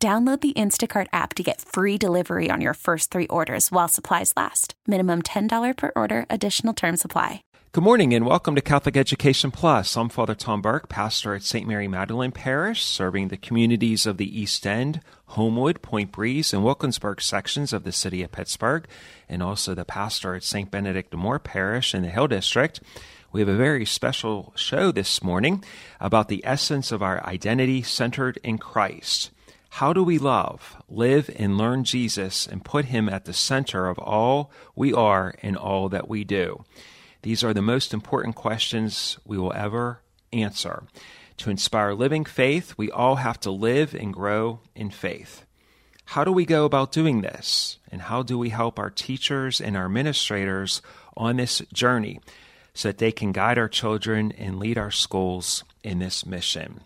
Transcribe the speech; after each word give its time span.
Download 0.00 0.40
the 0.40 0.52
Instacart 0.52 1.08
app 1.12 1.34
to 1.34 1.42
get 1.42 1.60
free 1.60 1.98
delivery 1.98 2.50
on 2.52 2.60
your 2.60 2.74
first 2.74 3.10
three 3.10 3.26
orders 3.26 3.72
while 3.72 3.88
supplies 3.88 4.32
last. 4.36 4.74
Minimum 4.86 5.22
$10 5.22 5.76
per 5.76 5.90
order, 5.96 6.24
additional 6.30 6.72
term 6.72 6.96
supply. 6.96 7.42
Good 7.72 7.82
morning 7.82 8.14
and 8.14 8.24
welcome 8.24 8.54
to 8.54 8.60
Catholic 8.60 8.96
Education 8.96 9.50
Plus. 9.50 9.96
I'm 9.96 10.08
Father 10.08 10.36
Tom 10.36 10.62
Burke, 10.62 10.88
pastor 10.88 11.34
at 11.34 11.42
St. 11.42 11.66
Mary 11.66 11.88
Magdalene 11.88 12.30
Parish, 12.30 12.84
serving 12.84 13.26
the 13.26 13.36
communities 13.36 14.06
of 14.06 14.18
the 14.18 14.40
East 14.40 14.64
End, 14.68 15.00
Homewood, 15.30 15.82
Point 15.82 16.12
Breeze, 16.12 16.54
and 16.54 16.62
Wilkinsburg 16.62 17.20
sections 17.20 17.72
of 17.72 17.82
the 17.82 17.90
city 17.90 18.22
of 18.22 18.30
Pittsburgh, 18.30 18.86
and 19.28 19.42
also 19.42 19.74
the 19.74 19.84
pastor 19.84 20.36
at 20.36 20.44
St. 20.44 20.70
Benedict 20.70 21.10
the 21.10 21.16
Moor 21.16 21.40
Parish 21.40 21.92
in 21.92 22.02
the 22.02 22.08
Hill 22.08 22.28
District. 22.28 22.80
We 23.32 23.40
have 23.40 23.48
a 23.48 23.56
very 23.56 23.84
special 23.84 24.52
show 24.54 24.92
this 24.92 25.24
morning 25.24 25.64
about 25.98 26.28
the 26.28 26.42
essence 26.46 26.92
of 26.92 27.02
our 27.02 27.26
identity 27.26 27.82
centered 27.82 28.38
in 28.44 28.58
Christ. 28.58 29.32
How 29.70 29.92
do 29.92 30.02
we 30.02 30.18
love, 30.18 30.76
live, 30.88 31.30
and 31.36 31.56
learn 31.56 31.84
Jesus 31.84 32.46
and 32.46 32.64
put 32.64 32.86
him 32.86 33.08
at 33.08 33.26
the 33.26 33.32
center 33.32 33.88
of 33.88 33.98
all 33.98 34.50
we 34.74 34.92
are 34.92 35.34
and 35.42 35.56
all 35.56 35.88
that 35.88 36.08
we 36.08 36.24
do? 36.24 36.64
These 37.22 37.44
are 37.44 37.54
the 37.54 37.62
most 37.62 37.92
important 37.92 38.34
questions 38.34 39.18
we 39.24 39.38
will 39.38 39.52
ever 39.52 40.00
answer. 40.32 40.84
To 41.38 41.50
inspire 41.50 41.94
living 41.94 42.24
faith, 42.24 42.74
we 42.76 42.90
all 42.90 43.16
have 43.16 43.38
to 43.40 43.50
live 43.50 43.94
and 43.94 44.12
grow 44.12 44.60
in 44.74 44.90
faith. 44.90 45.44
How 46.06 46.24
do 46.24 46.32
we 46.32 46.46
go 46.46 46.64
about 46.64 46.90
doing 46.90 47.20
this? 47.20 47.78
And 47.92 48.02
how 48.02 48.22
do 48.22 48.38
we 48.38 48.48
help 48.48 48.78
our 48.78 48.90
teachers 48.90 49.60
and 49.60 49.76
our 49.76 49.84
administrators 49.84 50.82
on 51.16 51.36
this 51.36 51.62
journey 51.72 52.20
so 52.74 52.88
that 52.88 52.98
they 52.98 53.12
can 53.12 53.32
guide 53.32 53.58
our 53.58 53.68
children 53.68 54.32
and 54.32 54.58
lead 54.58 54.78
our 54.78 54.90
schools 54.90 55.64
in 55.84 55.98
this 55.98 56.24
mission? 56.24 56.80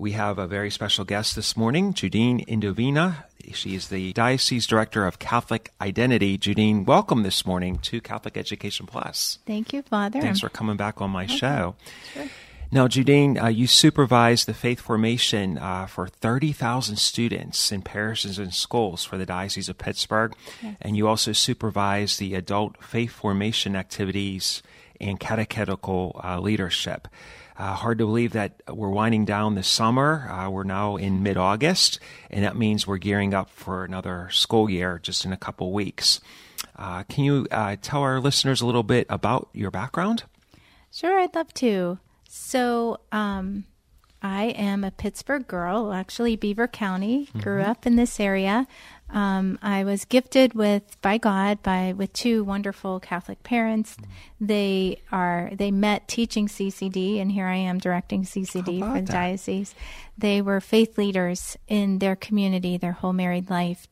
We 0.00 0.12
have 0.12 0.38
a 0.38 0.46
very 0.46 0.70
special 0.70 1.04
guest 1.04 1.36
this 1.36 1.58
morning, 1.58 1.92
Judine 1.92 2.42
Indovina. 2.46 3.24
She 3.52 3.74
is 3.74 3.88
the 3.88 4.14
Diocese 4.14 4.66
Director 4.66 5.04
of 5.04 5.18
Catholic 5.18 5.72
Identity. 5.78 6.38
Judine, 6.38 6.86
welcome 6.86 7.22
this 7.22 7.44
morning 7.44 7.76
to 7.80 8.00
Catholic 8.00 8.38
Education 8.38 8.86
Plus. 8.86 9.40
Thank 9.46 9.74
you, 9.74 9.82
Father. 9.82 10.22
Thanks 10.22 10.40
for 10.40 10.48
coming 10.48 10.78
back 10.78 11.02
on 11.02 11.10
my 11.10 11.24
okay. 11.24 11.36
show. 11.36 11.74
Sure. 12.14 12.24
Now, 12.72 12.88
Judine, 12.88 13.42
uh, 13.42 13.48
you 13.48 13.66
supervise 13.66 14.46
the 14.46 14.54
faith 14.54 14.80
formation 14.80 15.58
uh, 15.58 15.84
for 15.84 16.08
30,000 16.08 16.96
students 16.96 17.70
in 17.70 17.82
parishes 17.82 18.38
and 18.38 18.54
schools 18.54 19.04
for 19.04 19.18
the 19.18 19.26
Diocese 19.26 19.68
of 19.68 19.76
Pittsburgh. 19.76 20.32
Yes. 20.62 20.76
And 20.80 20.96
you 20.96 21.08
also 21.08 21.32
supervise 21.32 22.16
the 22.16 22.34
adult 22.36 22.82
faith 22.82 23.12
formation 23.12 23.76
activities 23.76 24.62
and 24.98 25.20
catechetical 25.20 26.18
uh, 26.24 26.40
leadership. 26.40 27.06
Uh, 27.60 27.74
hard 27.74 27.98
to 27.98 28.06
believe 28.06 28.32
that 28.32 28.54
we're 28.72 28.88
winding 28.88 29.26
down 29.26 29.54
the 29.54 29.62
summer. 29.62 30.26
Uh, 30.30 30.48
we're 30.48 30.64
now 30.64 30.96
in 30.96 31.22
mid 31.22 31.36
August, 31.36 32.00
and 32.30 32.42
that 32.42 32.56
means 32.56 32.86
we're 32.86 32.96
gearing 32.96 33.34
up 33.34 33.50
for 33.50 33.84
another 33.84 34.30
school 34.32 34.70
year 34.70 34.98
just 35.02 35.26
in 35.26 35.32
a 35.34 35.36
couple 35.36 35.70
weeks. 35.70 36.22
Uh, 36.74 37.02
can 37.02 37.22
you 37.24 37.46
uh, 37.50 37.76
tell 37.82 38.00
our 38.00 38.18
listeners 38.18 38.62
a 38.62 38.66
little 38.66 38.82
bit 38.82 39.06
about 39.10 39.50
your 39.52 39.70
background? 39.70 40.22
Sure, 40.90 41.20
I'd 41.20 41.34
love 41.34 41.52
to. 41.52 41.98
So, 42.30 43.00
um, 43.12 43.64
I 44.22 44.44
am 44.44 44.82
a 44.82 44.90
Pittsburgh 44.90 45.46
girl, 45.46 45.92
actually 45.92 46.36
Beaver 46.36 46.66
County. 46.66 47.26
Mm-hmm. 47.26 47.40
Grew 47.40 47.60
up 47.60 47.86
in 47.86 47.96
this 47.96 48.18
area. 48.18 48.66
Um, 49.12 49.58
I 49.60 49.84
was 49.84 50.04
gifted 50.04 50.54
with 50.54 51.00
by 51.02 51.18
God 51.18 51.62
by 51.62 51.94
with 51.96 52.12
two 52.12 52.44
wonderful 52.44 53.00
Catholic 53.00 53.42
parents. 53.42 53.96
They 54.40 55.02
are 55.10 55.50
they 55.52 55.70
met 55.70 56.06
teaching 56.06 56.46
CCD, 56.46 57.20
and 57.20 57.32
here 57.32 57.46
I 57.46 57.56
am 57.56 57.78
directing 57.78 58.24
CCD 58.24 58.80
for 58.80 59.00
the 59.00 59.06
that? 59.06 59.12
diocese. 59.12 59.74
They 60.16 60.40
were 60.40 60.60
faith 60.60 60.96
leaders 60.96 61.56
in 61.66 61.98
their 61.98 62.16
community, 62.16 62.76
their 62.76 62.92
whole 62.92 63.12
married 63.12 63.50
life, 63.50 63.88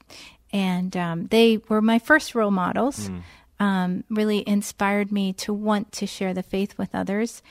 and 0.53 0.97
um, 0.97 1.27
they 1.27 1.59
were 1.69 1.83
my 1.83 1.99
first 1.99 2.35
role 2.35 2.51
models. 2.51 3.09
Mm. 3.09 3.23
Um, 3.61 4.05
really 4.09 4.45
inspired 4.47 5.11
me 5.11 5.33
to 5.33 5.53
want 5.53 5.91
to 5.95 6.07
share 6.07 6.33
the 6.33 6.45
faith 6.45 6.79
with 6.79 6.95
others. 6.95 7.43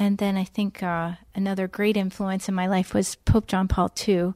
And 0.00 0.16
then 0.16 0.38
I 0.38 0.44
think 0.44 0.82
uh, 0.82 1.12
another 1.34 1.68
great 1.68 1.94
influence 1.94 2.48
in 2.48 2.54
my 2.54 2.66
life 2.66 2.94
was 2.94 3.16
Pope 3.16 3.46
John 3.46 3.68
Paul 3.68 3.92
II, 4.08 4.32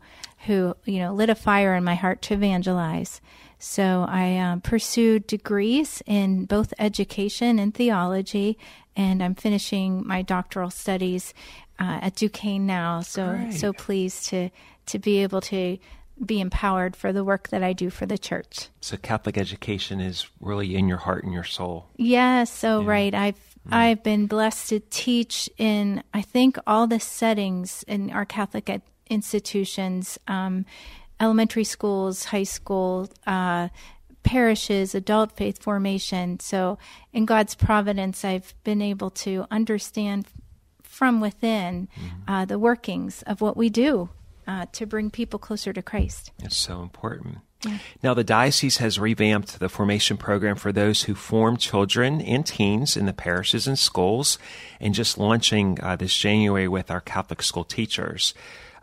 who 0.47 0.77
you 0.85 0.99
know 0.99 1.15
lit 1.15 1.31
a 1.31 1.35
fire 1.35 1.75
in 1.75 1.83
my 1.83 1.95
heart 1.95 2.21
to 2.23 2.35
evangelize. 2.35 3.23
So 3.59 4.05
I 4.07 4.37
um, 4.37 4.61
pursued 4.61 5.27
degrees 5.27 6.03
in 6.05 6.45
both 6.45 6.75
education 6.79 7.59
and 7.59 7.73
theology, 7.75 8.59
and 8.95 9.23
I'm 9.23 9.35
finishing 9.35 10.07
my 10.07 10.21
doctoral 10.21 10.69
studies 10.69 11.33
uh, 11.81 11.99
at 12.03 12.17
Duquesne 12.17 12.67
now. 12.67 13.01
So 13.01 13.39
Great. 13.39 13.55
so 13.55 13.73
pleased 13.73 14.27
to 14.27 14.51
to 14.85 14.99
be 14.99 15.23
able 15.23 15.41
to 15.41 15.79
be 16.25 16.41
empowered 16.41 16.95
for 16.95 17.11
the 17.11 17.25
work 17.25 17.49
that 17.49 17.63
I 17.63 17.73
do 17.73 17.89
for 17.89 18.05
the 18.07 18.19
church. 18.19 18.69
So, 18.81 18.97
Catholic 18.97 19.37
education 19.37 20.01
is 20.01 20.29
really 20.41 20.77
in 20.77 20.89
your 20.89 20.99
heart 20.99 21.25
and 21.25 21.33
your 21.33 21.43
soul. 21.43 21.89
Yes, 21.97 22.53
so 22.53 22.83
Yeah. 22.83 22.91
right. 22.91 23.15
I've 23.15 23.54
I've 23.71 24.03
been 24.03 24.27
blessed 24.27 24.69
to 24.71 24.81
teach 24.81 25.49
in 25.57 26.03
I 26.13 26.23
think 26.23 26.59
all 26.67 26.87
the 26.87 27.01
settings 27.01 27.83
in 27.85 28.11
our 28.11 28.25
Catholic 28.25 28.69
ed- 28.69 28.83
institutions, 29.09 30.19
um, 30.29 30.67
elementary 31.21 31.65
schools, 31.65 32.25
high 32.25 32.45
school, 32.45 33.09
uh, 33.27 33.69
parishes, 34.23 34.95
adult 34.95 35.33
faith 35.33 35.63
formation. 35.63 36.41
So, 36.41 36.79
in 37.13 37.25
God's 37.27 37.55
providence, 37.55 38.25
I've 38.25 38.55
been 38.65 38.83
able 38.83 39.11
to 39.11 39.47
understand 39.51 40.27
from 40.83 41.21
within 41.21 41.89
uh, 42.29 42.45
the 42.45 42.59
workings 42.59 43.23
of 43.23 43.41
what 43.41 43.57
we 43.57 43.69
do 43.69 44.09
uh, 44.47 44.67
to 44.73 44.87
bring 44.87 45.11
people 45.11 45.39
closer 45.39 45.73
to 45.73 45.83
Christ. 45.83 46.31
It's 46.43 46.57
so 46.57 46.83
important. 46.83 47.39
Now, 48.03 48.15
the 48.15 48.25
diocese 48.25 48.79
has 48.79 48.99
revamped 48.99 49.59
the 49.59 49.69
formation 49.69 50.17
program 50.17 50.57
for 50.57 50.73
those 50.73 51.05
who 51.05 51.15
form 51.15 51.57
children 51.57 52.21
and 52.21 52.47
teens 52.47 52.97
in 52.97 53.07
the 53.07 53.13
parishes 53.13 53.67
and 53.67 53.79
schools, 53.79 54.39
and 54.81 54.95
just 54.95 55.19
launching 55.19 55.79
uh, 55.83 55.97
this 55.97 56.17
January 56.17 56.69
with 56.69 56.91
our 56.91 57.01
Catholic 57.01 57.43
school 57.43 57.65
teachers. 57.65 58.35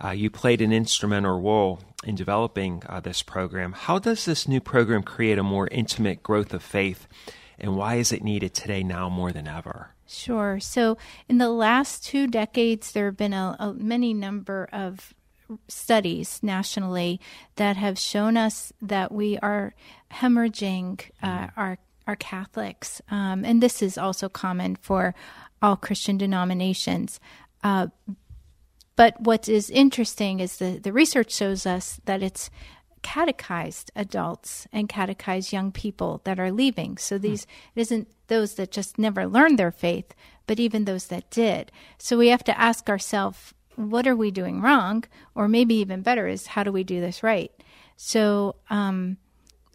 Uh, 0.03 0.09
you 0.09 0.29
played 0.29 0.61
an 0.61 0.73
instrumental 0.73 1.39
role 1.39 1.79
in 2.03 2.15
developing 2.15 2.81
uh, 2.87 2.99
this 2.99 3.21
program. 3.21 3.73
How 3.73 3.99
does 3.99 4.25
this 4.25 4.47
new 4.47 4.59
program 4.59 5.03
create 5.03 5.37
a 5.37 5.43
more 5.43 5.67
intimate 5.67 6.23
growth 6.23 6.53
of 6.53 6.63
faith, 6.63 7.07
and 7.59 7.75
why 7.75 7.95
is 7.95 8.11
it 8.11 8.23
needed 8.23 8.53
today 8.53 8.83
now 8.83 9.09
more 9.09 9.31
than 9.31 9.47
ever? 9.47 9.91
Sure. 10.07 10.59
So, 10.59 10.97
in 11.29 11.37
the 11.37 11.49
last 11.49 12.03
two 12.03 12.27
decades, 12.27 12.91
there 12.91 13.05
have 13.05 13.17
been 13.17 13.33
a, 13.33 13.55
a 13.59 13.73
many 13.73 14.13
number 14.13 14.67
of 14.73 15.13
studies 15.67 16.39
nationally 16.41 17.19
that 17.55 17.77
have 17.77 17.97
shown 17.97 18.37
us 18.37 18.73
that 18.81 19.11
we 19.11 19.37
are 19.39 19.73
hemorrhaging 20.11 21.01
uh, 21.21 21.47
our 21.55 21.77
our 22.07 22.15
Catholics, 22.15 23.01
um, 23.11 23.45
and 23.45 23.61
this 23.61 23.81
is 23.81 23.97
also 23.97 24.27
common 24.27 24.75
for 24.75 25.13
all 25.61 25.75
Christian 25.75 26.17
denominations. 26.17 27.19
Uh, 27.63 27.87
but 28.95 29.21
what 29.21 29.47
is 29.47 29.69
interesting 29.69 30.39
is 30.39 30.57
the, 30.57 30.79
the 30.79 30.91
research 30.91 31.31
shows 31.31 31.65
us 31.65 32.01
that 32.05 32.23
it's 32.23 32.49
catechized 33.01 33.91
adults 33.95 34.67
and 34.71 34.89
catechized 34.89 35.53
young 35.53 35.71
people 35.71 36.21
that 36.23 36.39
are 36.39 36.51
leaving. 36.51 36.97
So 36.97 37.17
these 37.17 37.43
it 37.75 37.81
isn't 37.81 38.07
those 38.27 38.55
that 38.55 38.71
just 38.71 38.97
never 38.97 39.25
learned 39.27 39.57
their 39.57 39.71
faith, 39.71 40.13
but 40.47 40.59
even 40.59 40.85
those 40.85 41.07
that 41.07 41.29
did. 41.29 41.71
So 41.97 42.17
we 42.17 42.27
have 42.29 42.43
to 42.45 42.59
ask 42.59 42.89
ourselves, 42.89 43.53
what 43.75 44.07
are 44.07 44.15
we 44.15 44.31
doing 44.31 44.61
wrong? 44.61 45.03
Or 45.35 45.47
maybe 45.47 45.75
even 45.75 46.01
better 46.01 46.27
is 46.27 46.47
how 46.47 46.63
do 46.63 46.71
we 46.71 46.83
do 46.83 46.99
this 47.01 47.23
right? 47.23 47.51
So 47.95 48.55
um, 48.69 49.17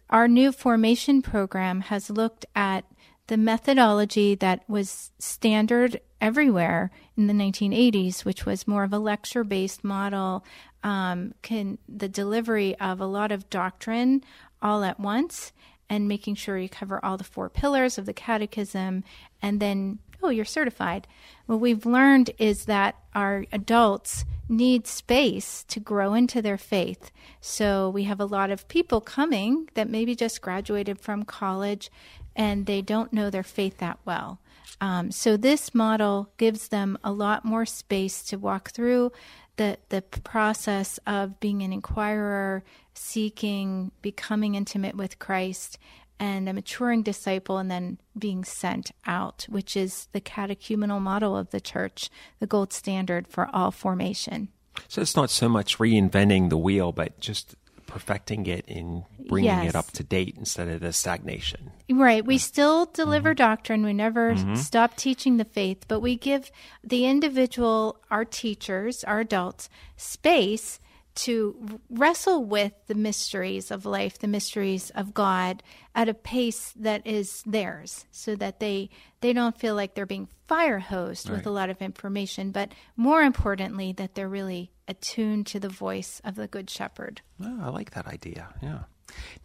our 0.09 0.27
new 0.27 0.51
formation 0.51 1.21
program 1.21 1.81
has 1.81 2.09
looked 2.09 2.45
at 2.55 2.85
the 3.27 3.37
methodology 3.37 4.35
that 4.35 4.67
was 4.69 5.11
standard 5.19 5.99
everywhere 6.21 6.91
in 7.15 7.27
the 7.27 7.33
1980s, 7.33 8.23
which 8.25 8.45
was 8.45 8.67
more 8.67 8.83
of 8.83 8.93
a 8.93 8.99
lecture 8.99 9.43
based 9.43 9.83
model, 9.83 10.45
um, 10.83 11.33
can 11.41 11.77
the 11.87 12.07
delivery 12.07 12.77
of 12.79 13.01
a 13.01 13.05
lot 13.05 13.31
of 13.31 13.49
doctrine 13.49 14.23
all 14.61 14.83
at 14.83 14.99
once 14.99 15.51
and 15.89 16.07
making 16.07 16.35
sure 16.35 16.57
you 16.57 16.69
cover 16.69 17.03
all 17.03 17.17
the 17.17 17.23
four 17.23 17.49
pillars 17.49 17.97
of 17.97 18.05
the 18.05 18.13
catechism 18.13 19.03
and 19.41 19.59
then 19.59 19.99
oh, 20.21 20.29
you're 20.29 20.45
certified. 20.45 21.07
What 21.45 21.59
we've 21.59 21.85
learned 21.85 22.31
is 22.37 22.65
that 22.65 22.95
our 23.13 23.45
adults 23.51 24.25
need 24.49 24.87
space 24.87 25.63
to 25.65 25.79
grow 25.79 26.13
into 26.13 26.41
their 26.41 26.57
faith. 26.57 27.11
So 27.41 27.89
we 27.89 28.03
have 28.03 28.19
a 28.19 28.25
lot 28.25 28.49
of 28.49 28.67
people 28.67 29.01
coming 29.01 29.69
that 29.73 29.89
maybe 29.89 30.15
just 30.15 30.41
graduated 30.41 30.99
from 30.99 31.23
college 31.23 31.91
and 32.35 32.65
they 32.65 32.81
don't 32.81 33.11
know 33.11 33.29
their 33.29 33.43
faith 33.43 33.77
that 33.79 33.99
well. 34.05 34.39
Um, 34.79 35.11
so 35.11 35.37
this 35.37 35.73
model 35.73 36.29
gives 36.37 36.67
them 36.67 36.97
a 37.03 37.11
lot 37.11 37.43
more 37.43 37.65
space 37.65 38.21
to 38.23 38.37
walk 38.37 38.71
through 38.71 39.11
the 39.57 39.77
the 39.89 40.03
process 40.03 40.99
of 41.07 41.39
being 41.39 41.63
an 41.63 41.73
inquirer, 41.73 42.63
seeking, 42.93 43.91
becoming 44.01 44.55
intimate 44.55 44.95
with 44.95 45.19
Christ, 45.19 45.79
and 46.19 46.49
a 46.49 46.53
maturing 46.53 47.03
disciple, 47.03 47.57
and 47.57 47.69
then 47.69 47.99
being 48.17 48.43
sent 48.43 48.91
out, 49.05 49.45
which 49.49 49.77
is 49.77 50.07
the 50.13 50.21
catechumenal 50.21 50.99
model 51.01 51.37
of 51.37 51.51
the 51.51 51.61
church, 51.61 52.09
the 52.39 52.47
gold 52.47 52.73
standard 52.73 53.27
for 53.27 53.49
all 53.53 53.71
formation. 53.71 54.49
So 54.87 55.01
it's 55.01 55.15
not 55.15 55.29
so 55.29 55.47
much 55.49 55.77
reinventing 55.77 56.49
the 56.49 56.57
wheel, 56.57 56.91
but 56.91 57.19
just 57.19 57.55
perfecting 57.87 58.45
it 58.47 58.67
and 58.67 59.03
bringing 59.27 59.49
Yes. 59.49 59.69
it 59.69 59.75
up 59.75 59.91
to 59.91 60.03
date 60.03 60.35
instead 60.37 60.67
of 60.67 60.81
the 60.81 60.91
stagnation. 60.91 61.71
Right. 61.89 62.23
We 62.25 62.37
still 62.37 62.85
deliver 62.85 63.29
Mm-hmm. 63.29 63.37
doctrine. 63.37 63.83
We 63.85 63.93
never 63.93 64.35
stop 64.55 64.95
teaching 64.97 65.37
the 65.37 65.45
faith, 65.45 65.85
but 65.87 66.01
we 66.01 66.15
give 66.17 66.51
the 66.83 67.05
individual, 67.05 67.97
our 68.11 68.25
teachers, 68.25 69.03
our 69.05 69.21
adults, 69.21 69.69
space 69.95 70.79
to 71.17 71.79
wrestle 71.89 72.43
with 72.43 72.73
the 72.87 72.95
mysteries 72.95 73.71
of 73.71 73.85
life, 73.85 74.19
the 74.19 74.27
mysteries 74.27 74.91
of 74.91 75.13
God 75.13 75.63
at 75.95 76.07
a 76.07 76.13
pace 76.13 76.73
that 76.75 77.05
is 77.05 77.43
theirs 77.45 78.05
so 78.11 78.35
that 78.35 78.59
they 78.59 78.89
they 79.21 79.33
don't 79.33 79.57
feel 79.57 79.73
like 79.73 79.95
they're 79.95 80.05
being 80.05 80.27
fire 80.47 80.79
hosed 80.79 81.29
with 81.29 81.45
a 81.45 81.49
lot 81.49 81.69
of 81.69 81.81
information, 81.81 82.51
but 82.51 82.71
more 82.95 83.21
importantly 83.21 83.91
that 83.93 84.15
they're 84.15 84.29
really 84.29 84.71
attuned 84.87 85.45
to 85.47 85.59
the 85.59 85.69
voice 85.69 86.21
of 86.23 86.35
the 86.35 86.47
good 86.47 86.69
shepherd. 86.69 87.21
Oh, 87.43 87.59
I 87.61 87.69
like 87.69 87.91
that 87.91 88.07
idea. 88.07 88.53
Yeah. 88.61 88.83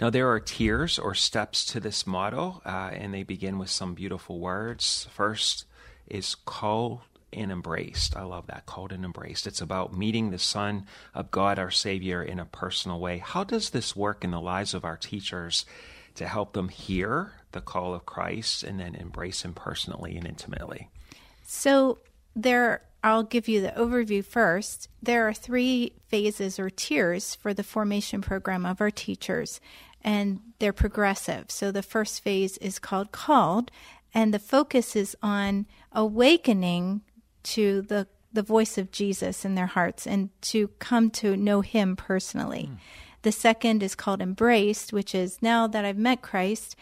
Now, 0.01 0.11
there 0.11 0.31
are 0.31 0.41
tiers 0.41 0.99
or 0.99 1.15
steps 1.15 1.65
to 1.67 1.81
this 1.81 2.07
model, 2.07 2.63
uh, 2.65 2.91
and 2.93 3.15
they 3.15 3.23
begin 3.23 3.59
with 3.59 3.71
some 3.71 3.95
beautiful 3.95 4.39
words. 4.39 5.09
First 5.13 5.65
is 6.07 6.35
called 6.35 7.01
and 7.33 7.51
embraced. 7.53 8.17
I 8.17 8.23
love 8.23 8.47
that, 8.49 8.67
called 8.67 8.93
and 8.93 9.05
embraced. 9.05 9.47
It's 9.47 9.61
about 9.61 9.97
meeting 9.97 10.31
the 10.31 10.39
Son 10.39 10.87
of 11.15 11.31
God, 11.31 11.59
our 11.59 11.71
Savior, 11.71 12.23
in 12.23 12.39
a 12.39 12.45
personal 12.45 13.01
way. 13.01 13.19
How 13.19 13.45
does 13.45 13.71
this 13.71 13.97
work 13.97 14.25
in 14.25 14.31
the 14.31 14.41
lives 14.41 14.75
of 14.75 14.85
our 14.85 14.97
teachers 14.97 15.65
to 16.15 16.27
help 16.27 16.53
them 16.53 16.69
hear 16.69 17.33
the 17.53 17.61
call 17.61 17.95
of 17.95 18.07
Christ 18.07 18.63
and 18.63 18.79
then 18.81 18.95
embrace 18.95 19.43
Him 19.43 19.55
personally 19.55 20.17
and 20.17 20.27
intimately? 20.27 20.89
So 21.45 21.99
there 22.35 22.83
I'll 23.05 23.25
give 23.25 23.49
you 23.49 23.61
the 23.61 23.73
overview 23.73 24.25
first. 24.25 24.89
There 25.03 25.27
are 25.27 25.35
three 25.35 25.93
phases 26.07 26.59
or 26.59 26.71
tiers 26.71 27.35
for 27.35 27.53
the 27.53 27.65
formation 27.65 28.21
program 28.21 28.65
of 28.65 28.81
our 28.81 28.93
teachers, 28.93 29.61
and 30.03 30.41
they're 30.61 30.73
progressive. 30.73 31.51
So 31.51 31.73
the 31.73 31.83
first 31.83 32.23
phase 32.23 32.59
is 32.59 32.79
called 32.79 33.11
called, 33.11 33.73
and 34.15 34.33
the 34.33 34.39
focus 34.39 34.95
is 34.95 35.17
on 35.23 35.67
awakening 35.91 37.03
to 37.45 37.83
the 37.83 38.07
the 38.33 38.43
voice 38.43 38.79
of 38.79 38.91
Jesus 38.91 39.45
in 39.45 39.55
their 39.55 39.67
hearts 39.67 40.07
and 40.07 40.31
to 40.41 40.69
come 40.79 41.11
to 41.11 41.37
know 41.37 41.61
him 41.61 41.97
personally. 41.97 42.65
Hmm. 42.65 42.75
The 43.23 43.33
second 43.33 43.83
is 43.83 43.95
called 43.95 44.23
embraced, 44.23 44.93
which 44.93 45.15
is 45.15 45.43
now 45.43 45.67
that 45.67 45.85
I've 45.85 45.99
met 45.99 46.23
Christ, 46.23 46.75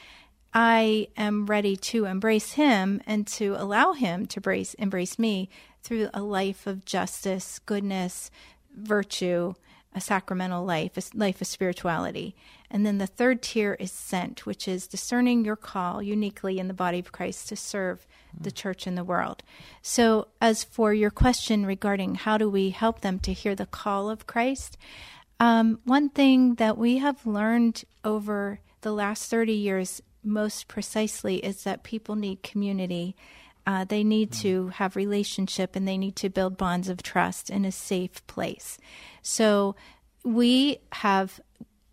I 0.52 1.08
am 1.16 1.46
ready 1.46 1.76
to 1.76 2.06
embrace 2.06 2.52
him 2.52 3.00
and 3.06 3.26
to 3.28 3.54
allow 3.58 3.92
him 3.92 4.26
to 4.26 4.38
embrace, 4.38 4.74
embrace 4.74 5.18
me 5.18 5.48
through 5.82 6.08
a 6.14 6.22
life 6.22 6.66
of 6.66 6.84
justice, 6.84 7.58
goodness, 7.66 8.30
virtue, 8.74 9.54
a 9.94 10.00
sacramental 10.00 10.64
life, 10.64 10.96
a 10.96 11.02
life 11.16 11.40
of 11.40 11.46
spirituality. 11.46 12.36
And 12.70 12.86
then 12.86 12.98
the 12.98 13.06
third 13.06 13.42
tier 13.42 13.74
is 13.80 13.90
sent, 13.90 14.46
which 14.46 14.68
is 14.68 14.86
discerning 14.86 15.44
your 15.44 15.56
call 15.56 16.00
uniquely 16.00 16.58
in 16.58 16.68
the 16.68 16.74
body 16.74 17.00
of 17.00 17.10
Christ 17.10 17.48
to 17.48 17.56
serve 17.56 18.06
the 18.38 18.52
church 18.52 18.86
and 18.86 18.96
the 18.96 19.04
world. 19.04 19.42
So, 19.82 20.28
as 20.40 20.62
for 20.62 20.94
your 20.94 21.10
question 21.10 21.66
regarding 21.66 22.14
how 22.14 22.38
do 22.38 22.48
we 22.48 22.70
help 22.70 23.00
them 23.00 23.18
to 23.20 23.32
hear 23.32 23.56
the 23.56 23.66
call 23.66 24.08
of 24.08 24.28
Christ, 24.28 24.78
um, 25.40 25.80
one 25.84 26.08
thing 26.10 26.54
that 26.56 26.78
we 26.78 26.98
have 26.98 27.26
learned 27.26 27.84
over 28.04 28.60
the 28.82 28.92
last 28.92 29.28
30 29.30 29.52
years 29.52 30.00
most 30.22 30.68
precisely 30.68 31.36
is 31.36 31.64
that 31.64 31.82
people 31.82 32.14
need 32.14 32.42
community. 32.42 33.16
Uh, 33.66 33.84
they 33.84 34.02
need 34.02 34.32
to 34.32 34.68
have 34.68 34.96
relationship 34.96 35.76
and 35.76 35.86
they 35.86 35.98
need 35.98 36.16
to 36.16 36.28
build 36.28 36.56
bonds 36.56 36.88
of 36.88 37.02
trust 37.02 37.50
in 37.50 37.64
a 37.64 37.72
safe 37.72 38.26
place. 38.26 38.78
So 39.22 39.76
we 40.24 40.78
have 40.92 41.40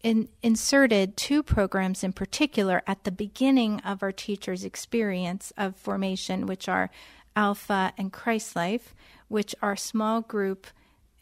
in, 0.01 0.29
inserted 0.41 1.17
two 1.17 1.43
programs 1.43 2.03
in 2.03 2.13
particular 2.13 2.81
at 2.87 3.03
the 3.03 3.11
beginning 3.11 3.79
of 3.81 4.01
our 4.01 4.11
teachers' 4.11 4.63
experience 4.63 5.51
of 5.57 5.75
formation, 5.75 6.45
which 6.45 6.69
are 6.69 6.89
Alpha 7.35 7.93
and 7.97 8.11
Christ 8.11 8.55
Life, 8.55 8.95
which 9.27 9.53
are 9.61 9.75
small 9.75 10.21
group 10.21 10.67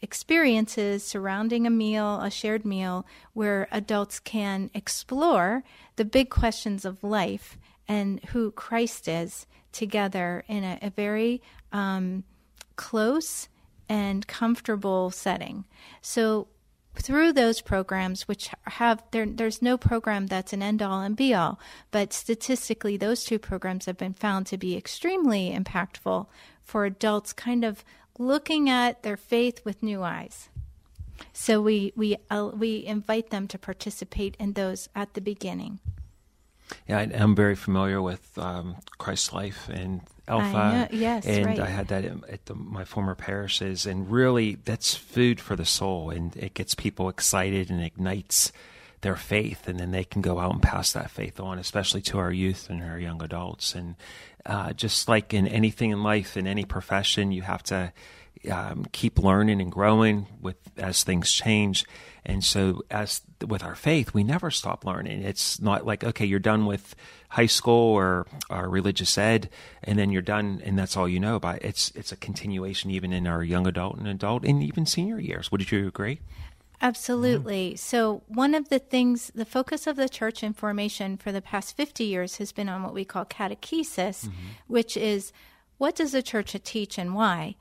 experiences 0.00 1.02
surrounding 1.02 1.66
a 1.66 1.70
meal, 1.70 2.20
a 2.20 2.30
shared 2.30 2.64
meal, 2.64 3.06
where 3.32 3.66
adults 3.72 4.20
can 4.20 4.70
explore 4.74 5.64
the 5.96 6.04
big 6.04 6.30
questions 6.30 6.84
of 6.84 7.02
life 7.02 7.58
and 7.88 8.22
who 8.26 8.50
Christ 8.50 9.08
is 9.08 9.46
together 9.72 10.44
in 10.48 10.64
a, 10.64 10.78
a 10.82 10.90
very 10.90 11.42
um, 11.72 12.24
close 12.76 13.48
and 13.88 14.26
comfortable 14.26 15.10
setting. 15.10 15.64
So 16.00 16.48
through 16.94 17.32
those 17.32 17.60
programs, 17.60 18.26
which 18.26 18.50
have 18.64 19.02
there, 19.10 19.26
there's 19.26 19.60
no 19.60 19.76
program 19.76 20.26
that's 20.26 20.52
an 20.52 20.62
end 20.62 20.82
all 20.82 21.02
and 21.02 21.16
be 21.16 21.34
all, 21.34 21.60
but 21.90 22.12
statistically, 22.12 22.96
those 22.96 23.24
two 23.24 23.38
programs 23.38 23.84
have 23.86 23.98
been 23.98 24.14
found 24.14 24.46
to 24.46 24.58
be 24.58 24.76
extremely 24.76 25.50
impactful 25.50 26.26
for 26.62 26.84
adults, 26.84 27.32
kind 27.32 27.64
of 27.64 27.84
looking 28.18 28.68
at 28.70 29.02
their 29.02 29.16
faith 29.16 29.64
with 29.64 29.82
new 29.82 30.02
eyes. 30.02 30.48
So 31.32 31.60
we 31.60 31.92
we 31.96 32.16
uh, 32.30 32.50
we 32.54 32.84
invite 32.84 33.30
them 33.30 33.46
to 33.48 33.58
participate 33.58 34.36
in 34.38 34.52
those 34.52 34.88
at 34.94 35.14
the 35.14 35.20
beginning. 35.20 35.80
Yeah, 36.88 36.98
I, 36.98 37.02
I'm 37.02 37.34
very 37.34 37.56
familiar 37.56 38.00
with 38.02 38.36
um, 38.38 38.76
Christ's 38.98 39.32
Life 39.32 39.68
and 39.68 40.00
Alpha. 40.28 40.88
know, 40.92 40.98
yes, 40.98 41.26
and 41.26 41.46
right. 41.46 41.60
I 41.60 41.66
had 41.66 41.88
that 41.88 42.04
in- 42.04 42.24
at 42.28 42.46
the, 42.46 42.54
my 42.54 42.84
former 42.84 43.14
parishes, 43.14 43.86
and 43.86 44.10
really, 44.10 44.56
that's 44.64 44.94
food 44.94 45.40
for 45.40 45.54
the 45.56 45.64
soul, 45.64 46.10
and 46.10 46.36
it 46.36 46.54
gets 46.54 46.74
people 46.74 47.08
excited 47.08 47.70
and 47.70 47.82
ignites 47.82 48.52
their 49.02 49.16
faith, 49.16 49.68
and 49.68 49.78
then 49.78 49.92
they 49.92 50.04
can 50.04 50.22
go 50.22 50.40
out 50.40 50.52
and 50.52 50.62
pass 50.62 50.92
that 50.92 51.10
faith 51.10 51.38
on, 51.38 51.58
especially 51.58 52.02
to 52.02 52.18
our 52.18 52.32
youth 52.32 52.68
and 52.68 52.82
our 52.82 52.98
young 52.98 53.22
adults. 53.22 53.74
And 53.74 53.94
uh, 54.44 54.72
just 54.72 55.08
like 55.08 55.32
in 55.32 55.46
anything 55.46 55.90
in 55.90 56.02
life, 56.02 56.36
in 56.36 56.46
any 56.46 56.64
profession, 56.64 57.30
you 57.30 57.42
have 57.42 57.62
to 57.64 57.92
um, 58.50 58.86
keep 58.92 59.18
learning 59.18 59.60
and 59.60 59.70
growing 59.70 60.26
with 60.40 60.56
as 60.76 61.02
things 61.02 61.32
change. 61.32 61.84
And 62.24 62.44
so, 62.44 62.82
as 62.90 63.22
with 63.46 63.62
our 63.62 63.76
faith, 63.76 64.12
we 64.12 64.24
never 64.24 64.50
stop 64.50 64.84
learning. 64.84 65.22
It's 65.22 65.60
not 65.60 65.86
like 65.86 66.02
okay, 66.02 66.24
you're 66.24 66.40
done 66.40 66.66
with 66.66 66.96
high 67.28 67.46
school 67.46 67.94
or, 67.94 68.26
or 68.50 68.68
religious 68.68 69.16
ed, 69.16 69.48
and 69.82 69.98
then 69.98 70.10
you're 70.10 70.22
done, 70.22 70.60
and 70.64 70.78
that's 70.78 70.96
all 70.96 71.08
you 71.08 71.20
know 71.20 71.36
about. 71.36 71.56
it. 71.56 71.64
It's 71.64 71.92
it's 71.94 72.12
a 72.12 72.16
continuation 72.16 72.90
even 72.90 73.12
in 73.12 73.26
our 73.26 73.44
young 73.44 73.66
adult 73.66 73.96
and 73.98 74.08
adult 74.08 74.44
and 74.44 74.62
even 74.62 74.86
senior 74.86 75.20
years. 75.20 75.52
Would 75.52 75.70
you 75.70 75.86
agree? 75.86 76.20
Absolutely. 76.82 77.76
So, 77.76 78.22
one 78.26 78.54
of 78.54 78.68
the 78.68 78.78
things, 78.78 79.30
the 79.34 79.46
focus 79.46 79.86
of 79.86 79.96
the 79.96 80.08
church 80.08 80.42
in 80.42 80.52
formation 80.52 81.16
for 81.16 81.32
the 81.32 81.40
past 81.40 81.76
50 81.76 82.04
years 82.04 82.36
has 82.36 82.52
been 82.52 82.68
on 82.68 82.82
what 82.82 82.92
we 82.92 83.04
call 83.04 83.24
catechesis, 83.24 84.28
which 84.66 84.96
is 84.96 85.32
what 85.78 85.94
does 85.94 86.12
the 86.12 86.22
church 86.22 86.56
teach 86.64 86.98
and 86.98 87.14
why? 87.14 87.56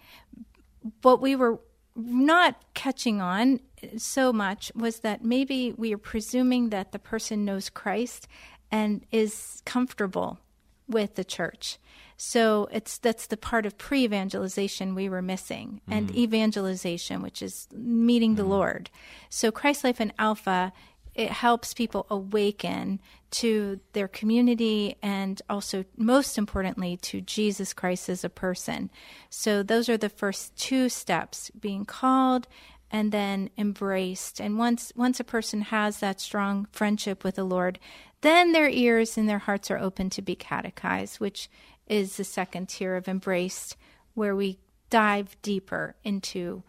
What 1.02 1.22
we 1.22 1.36
were 1.36 1.60
not 1.96 2.62
catching 2.74 3.22
on 3.22 3.60
so 3.98 4.34
much 4.34 4.72
was 4.76 5.00
that 5.00 5.24
maybe 5.24 5.74
we 5.78 5.94
are 5.94 5.98
presuming 5.98 6.70
that 6.70 6.92
the 6.92 7.00
person 7.00 7.46
knows 7.46 7.70
Christ 7.70 8.28
and 8.72 9.06
is 9.12 9.62
comfortable 9.66 10.40
with 10.88 11.16
the 11.16 11.24
church. 11.24 11.78
So 12.18 12.68
it's 12.72 12.98
that's 12.98 13.28
the 13.28 13.38
part 13.38 13.66
of 13.66 13.78
pre-evangelization 13.78 14.96
we 14.96 15.10
were 15.10 15.22
missing, 15.22 15.82
and 15.88 16.10
mm. 16.10 16.16
evangelization, 16.16 17.22
which 17.22 17.42
is 17.42 17.68
meeting 17.74 18.36
the 18.36 18.44
mm. 18.44 18.50
Lord. 18.50 18.90
So 19.30 19.52
Christ 19.52 19.84
Life 19.84 20.00
and 20.00 20.14
Alpha 20.18 20.72
it 21.16 21.32
helps 21.32 21.74
people 21.74 22.06
awaken 22.10 23.00
to 23.32 23.80
their 23.94 24.08
community 24.08 24.96
and 25.02 25.42
also 25.50 25.86
most 25.98 26.38
importantly 26.38 26.98
to 26.98 27.22
Jesus 27.22 27.74
Christ 27.74 28.10
as 28.10 28.24
a 28.24 28.30
person. 28.30 28.90
So 29.30 29.64
those 29.64 29.90
are 29.90 29.98
the 29.98 30.10
first 30.10 30.56
two 30.58 30.90
steps 30.90 31.50
being 31.52 31.86
called 31.86 32.48
and 32.92 33.12
then 33.12 33.50
embraced. 33.58 34.40
And 34.40 34.58
once 34.58 34.92
once 34.96 35.20
a 35.20 35.26
person 35.26 35.62
has 35.62 36.00
that 36.00 36.22
strong 36.22 36.68
friendship 36.72 37.24
with 37.24 37.36
the 37.36 37.44
Lord, 37.44 37.80
then 38.22 38.52
their 38.52 38.70
ears 38.70 39.18
and 39.18 39.28
their 39.28 39.40
hearts 39.40 39.72
are 39.72 39.78
open 39.78 40.10
to 40.12 40.22
be 40.22 40.36
catechized, 40.36 41.20
which 41.20 41.50
is 41.88 42.18
the 42.18 42.24
second 42.24 42.70
tier 42.70 42.96
of 42.96 43.08
Embraced, 43.08 43.78
where 44.14 44.36
we 44.36 44.60
dive 44.90 45.36
deeper 45.42 45.96
into 46.04 46.64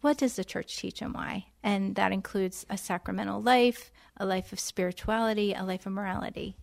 what 0.00 0.18
does 0.18 0.36
the 0.36 0.44
church 0.44 0.76
teach 0.76 1.02
and 1.02 1.14
why. 1.14 1.46
And 1.62 1.94
that 1.96 2.12
includes 2.12 2.64
a 2.70 2.76
sacramental 2.78 3.40
life, 3.42 3.90
a 4.16 4.26
life 4.26 4.52
of 4.52 4.60
spirituality, 4.60 5.52
a 5.52 5.62
life 5.62 5.86
of 5.86 5.92
morality. 5.92 6.56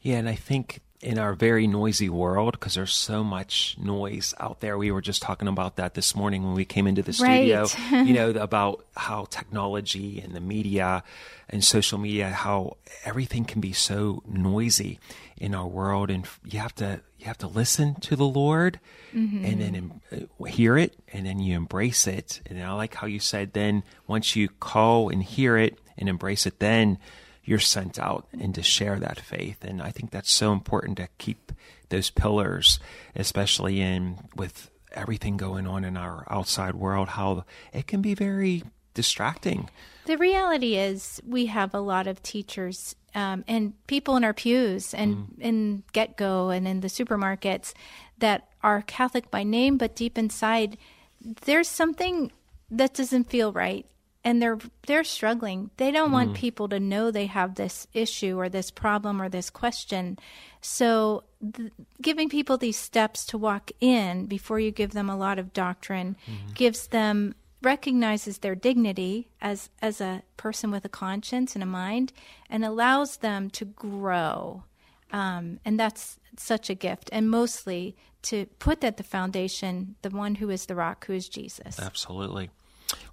Yeah, 0.00 0.16
and 0.16 0.28
I 0.28 0.34
think 0.34 0.80
in 1.02 1.18
our 1.18 1.34
very 1.34 1.66
noisy 1.66 2.08
world, 2.08 2.52
because 2.52 2.74
there's 2.74 2.94
so 2.94 3.24
much 3.24 3.76
noise 3.78 4.34
out 4.38 4.60
there. 4.60 4.78
We 4.78 4.92
were 4.92 5.00
just 5.00 5.20
talking 5.20 5.48
about 5.48 5.76
that 5.76 5.94
this 5.94 6.14
morning 6.14 6.44
when 6.44 6.54
we 6.54 6.64
came 6.64 6.86
into 6.86 7.02
the 7.02 7.12
studio, 7.12 7.66
right. 7.90 8.06
you 8.06 8.14
know, 8.14 8.30
about 8.30 8.86
how 8.96 9.26
technology 9.28 10.20
and 10.20 10.32
the 10.32 10.40
media 10.40 11.02
and 11.48 11.64
social 11.64 11.98
media, 11.98 12.30
how 12.30 12.76
everything 13.04 13.44
can 13.44 13.60
be 13.60 13.72
so 13.72 14.22
noisy 14.26 15.00
in 15.36 15.56
our 15.56 15.66
world. 15.66 16.08
And 16.08 16.24
you 16.44 16.60
have 16.60 16.74
to, 16.76 17.00
you 17.18 17.26
have 17.26 17.38
to 17.38 17.48
listen 17.48 17.96
to 17.96 18.14
the 18.14 18.24
Lord 18.24 18.78
mm-hmm. 19.12 19.44
and 19.44 19.60
then 19.60 20.00
uh, 20.40 20.44
hear 20.44 20.78
it 20.78 20.94
and 21.12 21.26
then 21.26 21.40
you 21.40 21.56
embrace 21.56 22.06
it. 22.06 22.40
And 22.46 22.62
I 22.62 22.72
like 22.74 22.94
how 22.94 23.08
you 23.08 23.18
said, 23.18 23.54
then 23.54 23.82
once 24.06 24.36
you 24.36 24.48
call 24.60 25.08
and 25.08 25.20
hear 25.20 25.56
it 25.56 25.78
and 25.98 26.08
embrace 26.08 26.46
it, 26.46 26.60
then 26.60 26.98
you're 27.44 27.58
sent 27.58 27.98
out 27.98 28.26
and 28.38 28.54
to 28.54 28.62
share 28.62 28.98
that 28.98 29.20
faith. 29.20 29.64
And 29.64 29.82
I 29.82 29.90
think 29.90 30.10
that's 30.10 30.30
so 30.30 30.52
important 30.52 30.98
to 30.98 31.08
keep 31.18 31.52
those 31.88 32.10
pillars, 32.10 32.78
especially 33.14 33.80
in 33.80 34.18
with 34.36 34.70
everything 34.92 35.36
going 35.36 35.66
on 35.66 35.84
in 35.84 35.96
our 35.96 36.26
outside 36.30 36.74
world, 36.74 37.08
how 37.08 37.44
it 37.72 37.86
can 37.86 38.02
be 38.02 38.14
very 38.14 38.62
distracting. 38.94 39.68
The 40.04 40.16
reality 40.16 40.76
is, 40.76 41.20
we 41.26 41.46
have 41.46 41.74
a 41.74 41.80
lot 41.80 42.06
of 42.06 42.22
teachers 42.22 42.96
um, 43.14 43.44
and 43.46 43.74
people 43.86 44.16
in 44.16 44.24
our 44.24 44.32
pews 44.32 44.94
and 44.94 45.16
mm. 45.16 45.38
in 45.38 45.82
GetGo 45.92 46.54
and 46.54 46.66
in 46.66 46.80
the 46.80 46.88
supermarkets 46.88 47.72
that 48.18 48.48
are 48.62 48.82
Catholic 48.82 49.30
by 49.30 49.42
name, 49.42 49.76
but 49.76 49.96
deep 49.96 50.18
inside, 50.18 50.76
there's 51.20 51.68
something 51.68 52.32
that 52.70 52.94
doesn't 52.94 53.30
feel 53.30 53.52
right 53.52 53.86
and 54.24 54.40
they're 54.40 54.58
they're 54.86 55.04
struggling. 55.04 55.70
They 55.76 55.90
don't 55.90 56.10
mm. 56.10 56.14
want 56.14 56.34
people 56.34 56.68
to 56.68 56.80
know 56.80 57.10
they 57.10 57.26
have 57.26 57.54
this 57.54 57.86
issue 57.92 58.38
or 58.38 58.48
this 58.48 58.70
problem 58.70 59.20
or 59.20 59.28
this 59.28 59.50
question. 59.50 60.18
So 60.60 61.24
th- 61.54 61.72
giving 62.00 62.28
people 62.28 62.56
these 62.56 62.76
steps 62.76 63.24
to 63.26 63.38
walk 63.38 63.70
in 63.80 64.26
before 64.26 64.60
you 64.60 64.70
give 64.70 64.92
them 64.92 65.10
a 65.10 65.16
lot 65.16 65.38
of 65.38 65.52
doctrine 65.52 66.16
mm. 66.26 66.54
gives 66.54 66.88
them 66.88 67.34
recognizes 67.62 68.38
their 68.38 68.54
dignity 68.54 69.28
as 69.40 69.70
as 69.80 70.00
a 70.00 70.22
person 70.36 70.70
with 70.70 70.84
a 70.84 70.88
conscience 70.88 71.54
and 71.54 71.62
a 71.62 71.66
mind 71.66 72.12
and 72.48 72.64
allows 72.64 73.18
them 73.18 73.50
to 73.50 73.64
grow. 73.64 74.64
Um, 75.12 75.60
and 75.64 75.78
that's 75.78 76.18
such 76.38 76.70
a 76.70 76.74
gift 76.74 77.10
and 77.12 77.30
mostly 77.30 77.94
to 78.22 78.46
put 78.58 78.82
at 78.84 78.96
the 78.96 79.02
foundation 79.02 79.96
the 80.02 80.10
one 80.10 80.36
who 80.36 80.48
is 80.48 80.66
the 80.66 80.74
rock 80.74 81.06
who 81.06 81.12
is 81.12 81.28
jesus 81.28 81.78
absolutely 81.78 82.50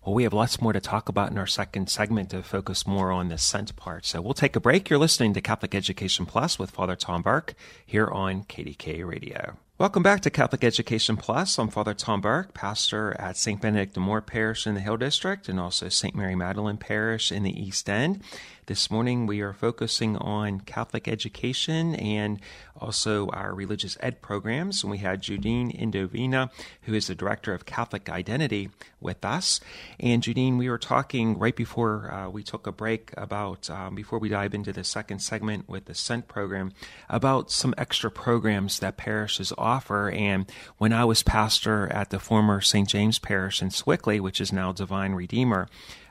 well, 0.03 0.15
we 0.15 0.24
have 0.24 0.33
lots 0.33 0.62
more 0.62 0.74
to 0.74 0.79
talk 0.79 1.09
about 1.09 1.31
in 1.31 1.38
our 1.38 1.48
second 1.48 1.89
segment 1.89 2.29
to 2.31 2.43
focus 2.43 2.88
more 2.88 3.12
on 3.12 3.29
the 3.29 3.38
sent 3.38 3.75
part. 3.75 4.05
So 4.05 4.21
we'll 4.21 4.33
take 4.33 4.55
a 4.55 4.59
break. 4.59 4.89
You're 4.89 5.00
listening 5.00 5.33
to 5.33 5.41
Catholic 5.41 5.75
Education 5.75 6.25
Plus 6.25 6.57
with 6.57 6.71
Father 6.71 6.95
Tom 6.95 7.21
Burke 7.21 7.53
here 7.86 8.07
on 8.07 8.43
KDKA 8.43 9.05
Radio. 9.05 9.57
Welcome 9.79 10.03
back 10.03 10.19
to 10.21 10.29
Catholic 10.29 10.65
Education 10.65 11.15
Plus. 11.15 11.57
I'm 11.57 11.69
Father 11.69 11.93
Tom 11.93 12.19
Burke, 12.19 12.53
pastor 12.53 13.15
at 13.17 13.38
St. 13.38 13.62
Benedict 13.62 13.93
the 13.93 14.01
Moor 14.01 14.19
Parish 14.19 14.67
in 14.67 14.74
the 14.74 14.81
Hill 14.81 14.98
District 14.98 15.48
and 15.48 15.57
also 15.57 15.88
St. 15.88 16.13
Mary 16.13 16.36
Magdalene 16.36 16.75
Parish 16.75 17.31
in 17.31 17.43
the 17.43 17.57
East 17.57 17.89
End. 17.89 18.21
This 18.69 18.91
morning 18.91 19.25
we 19.25 19.41
are 19.41 19.51
focusing 19.51 20.15
on 20.17 20.59
Catholic 20.59 21.07
education 21.07 21.95
and 21.95 22.39
also 22.79 23.27
our 23.29 23.51
religious 23.55 23.97
ed 23.99 24.21
programs. 24.21 24.83
And 24.83 24.91
we 24.91 24.99
had 24.99 25.23
Judine 25.23 25.75
Indovina, 25.75 26.51
who 26.83 26.93
is 26.93 27.07
the 27.07 27.15
director 27.15 27.51
of 27.51 27.65
Catholic 27.65 28.09
Identity, 28.09 28.69
with 29.01 29.25
us. 29.25 29.59
And 29.99 30.21
Judine, 30.21 30.59
we 30.59 30.69
were 30.69 30.77
talking 30.77 31.39
right 31.39 31.55
before 31.55 32.13
uh, 32.13 32.29
we 32.29 32.43
took 32.43 32.67
a 32.67 32.71
break 32.71 33.11
about, 33.17 33.71
um, 33.71 33.95
before 33.95 34.19
we 34.19 34.29
dive 34.29 34.53
into 34.53 34.71
the 34.71 34.83
second 34.83 35.17
segment 35.17 35.67
with 35.67 35.85
the 35.85 35.95
SENT 35.95 36.27
program, 36.27 36.71
about 37.09 37.49
some 37.49 37.73
extra 37.75 38.11
programs 38.11 38.77
that 38.81 38.97
parishes 38.97 39.51
offer. 39.57 40.11
And 40.11 40.45
when 40.77 40.93
I 40.93 41.05
was 41.05 41.23
pastor 41.23 41.91
at 41.91 42.11
the 42.11 42.19
former 42.19 42.61
St. 42.61 42.88
James 42.88 43.17
Parish 43.17 43.63
in 43.63 43.71
Sewickley, 43.71 44.19
which 44.19 44.39
is 44.39 44.53
now 44.53 44.71
Divine 44.73 45.13
Redeemer, 45.13 45.67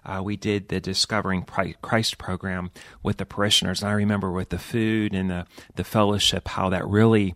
uh, 0.08 0.22
we 0.22 0.36
did 0.36 0.68
the 0.68 0.80
Discovering 0.80 1.44
Christ 1.82 2.18
program 2.18 2.70
with 3.02 3.18
the 3.18 3.26
parishioners. 3.26 3.82
And 3.82 3.90
I 3.90 3.94
remember 3.94 4.30
with 4.30 4.48
the 4.48 4.58
food 4.58 5.12
and 5.12 5.30
the, 5.30 5.46
the 5.74 5.84
fellowship, 5.84 6.48
how 6.48 6.70
that 6.70 6.86
really 6.86 7.34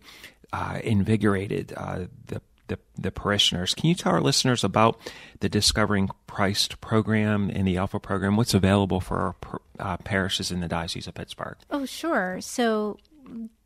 uh, 0.51 0.79
invigorated 0.83 1.73
uh, 1.77 2.05
the, 2.27 2.41
the, 2.67 2.79
the, 2.97 3.11
parishioners. 3.11 3.75
Can 3.75 3.89
you 3.89 3.95
tell 3.95 4.13
our 4.13 4.21
listeners 4.21 4.63
about 4.63 4.99
the 5.39 5.49
Discovering 5.49 6.09
Christ 6.27 6.81
program 6.81 7.51
and 7.53 7.67
the 7.67 7.77
Alpha 7.77 7.99
program? 7.99 8.37
What's 8.37 8.53
available 8.53 8.99
for 8.99 9.19
our 9.19 9.61
uh, 9.79 9.97
parishes 9.97 10.51
in 10.51 10.59
the 10.59 10.67
Diocese 10.67 11.07
of 11.07 11.13
Pittsburgh? 11.13 11.57
Oh, 11.69 11.85
sure. 11.85 12.41
So, 12.41 12.97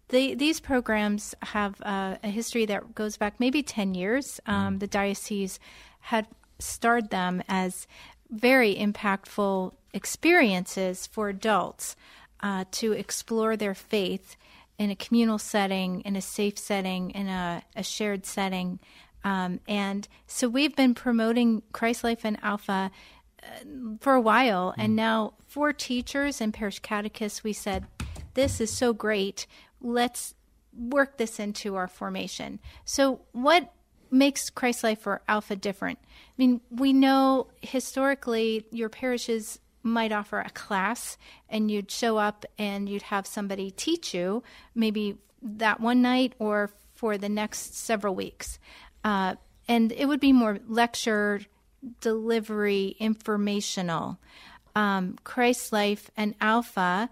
the, 0.09 0.35
these 0.35 0.59
programs 0.59 1.35
have 1.41 1.81
uh, 1.81 2.17
a 2.23 2.29
history 2.29 2.65
that 2.65 2.95
goes 2.95 3.17
back 3.17 3.39
maybe 3.39 3.63
10 3.63 3.93
years. 3.93 4.39
Um, 4.45 4.75
mm. 4.75 4.79
The 4.79 4.87
diocese 4.87 5.59
had 5.99 6.27
started 6.59 7.09
them 7.09 7.43
as 7.49 7.87
very 8.29 8.75
impactful 8.75 9.73
experiences 9.93 11.07
for 11.07 11.29
adults 11.29 11.95
uh, 12.41 12.65
to 12.71 12.91
explore 12.91 13.57
their 13.57 13.73
faith 13.73 14.35
in 14.77 14.91
a 14.91 14.95
communal 14.95 15.39
setting, 15.39 16.01
in 16.01 16.15
a 16.15 16.21
safe 16.21 16.57
setting, 16.57 17.11
in 17.11 17.27
a, 17.27 17.63
a 17.75 17.83
shared 17.83 18.25
setting. 18.25 18.79
Um, 19.23 19.59
and 19.67 20.07
so 20.27 20.47
we've 20.47 20.75
been 20.75 20.93
promoting 20.93 21.63
Christ 21.71 22.03
Life 22.03 22.23
and 22.23 22.37
Alpha 22.43 22.91
uh, 23.41 23.47
for 23.99 24.13
a 24.13 24.21
while. 24.21 24.71
Mm. 24.71 24.83
And 24.83 24.95
now, 24.95 25.33
for 25.47 25.73
teachers 25.73 26.39
and 26.39 26.53
parish 26.53 26.79
catechists, 26.79 27.43
we 27.43 27.53
said, 27.53 27.87
This 28.35 28.61
is 28.61 28.71
so 28.71 28.93
great. 28.93 29.47
Let's 29.81 30.35
work 30.77 31.17
this 31.17 31.39
into 31.39 31.75
our 31.75 31.87
formation. 31.87 32.59
So, 32.85 33.21
what 33.31 33.73
makes 34.11 34.49
Christ 34.49 34.83
Life 34.83 35.05
or 35.07 35.21
Alpha 35.27 35.55
different? 35.55 35.99
I 36.01 36.33
mean, 36.37 36.61
we 36.69 36.93
know 36.93 37.47
historically 37.61 38.65
your 38.71 38.89
parishes 38.89 39.59
might 39.83 40.11
offer 40.11 40.39
a 40.39 40.49
class 40.49 41.17
and 41.49 41.71
you'd 41.71 41.89
show 41.89 42.17
up 42.17 42.45
and 42.57 42.89
you'd 42.89 43.03
have 43.03 43.25
somebody 43.25 43.71
teach 43.71 44.13
you 44.13 44.43
maybe 44.75 45.17
that 45.41 45.79
one 45.79 46.01
night 46.01 46.33
or 46.39 46.71
for 46.93 47.17
the 47.17 47.29
next 47.29 47.75
several 47.75 48.15
weeks. 48.15 48.59
Uh, 49.03 49.35
and 49.67 49.91
it 49.91 50.05
would 50.05 50.19
be 50.19 50.33
more 50.33 50.59
lecture, 50.67 51.41
delivery, 52.01 52.95
informational. 52.99 54.17
Um, 54.75 55.17
Christ 55.23 55.71
Life 55.71 56.11
and 56.17 56.35
Alpha 56.41 57.09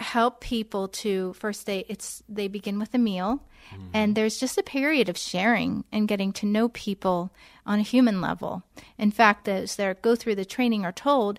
help 0.00 0.40
people 0.40 0.88
to 0.88 1.32
first 1.34 1.66
they 1.66 1.84
it's 1.88 2.22
they 2.28 2.48
begin 2.48 2.78
with 2.78 2.94
a 2.94 2.98
meal 2.98 3.42
mm-hmm. 3.70 3.88
and 3.92 4.16
there's 4.16 4.40
just 4.40 4.58
a 4.58 4.62
period 4.62 5.08
of 5.08 5.18
sharing 5.18 5.84
and 5.92 6.08
getting 6.08 6.32
to 6.32 6.46
know 6.46 6.68
people 6.70 7.30
on 7.66 7.78
a 7.78 7.82
human 7.82 8.20
level. 8.20 8.62
In 8.98 9.10
fact 9.10 9.44
those 9.44 9.76
that 9.76 10.02
go 10.02 10.16
through 10.16 10.36
the 10.36 10.44
training 10.44 10.84
are 10.84 10.92
told 10.92 11.38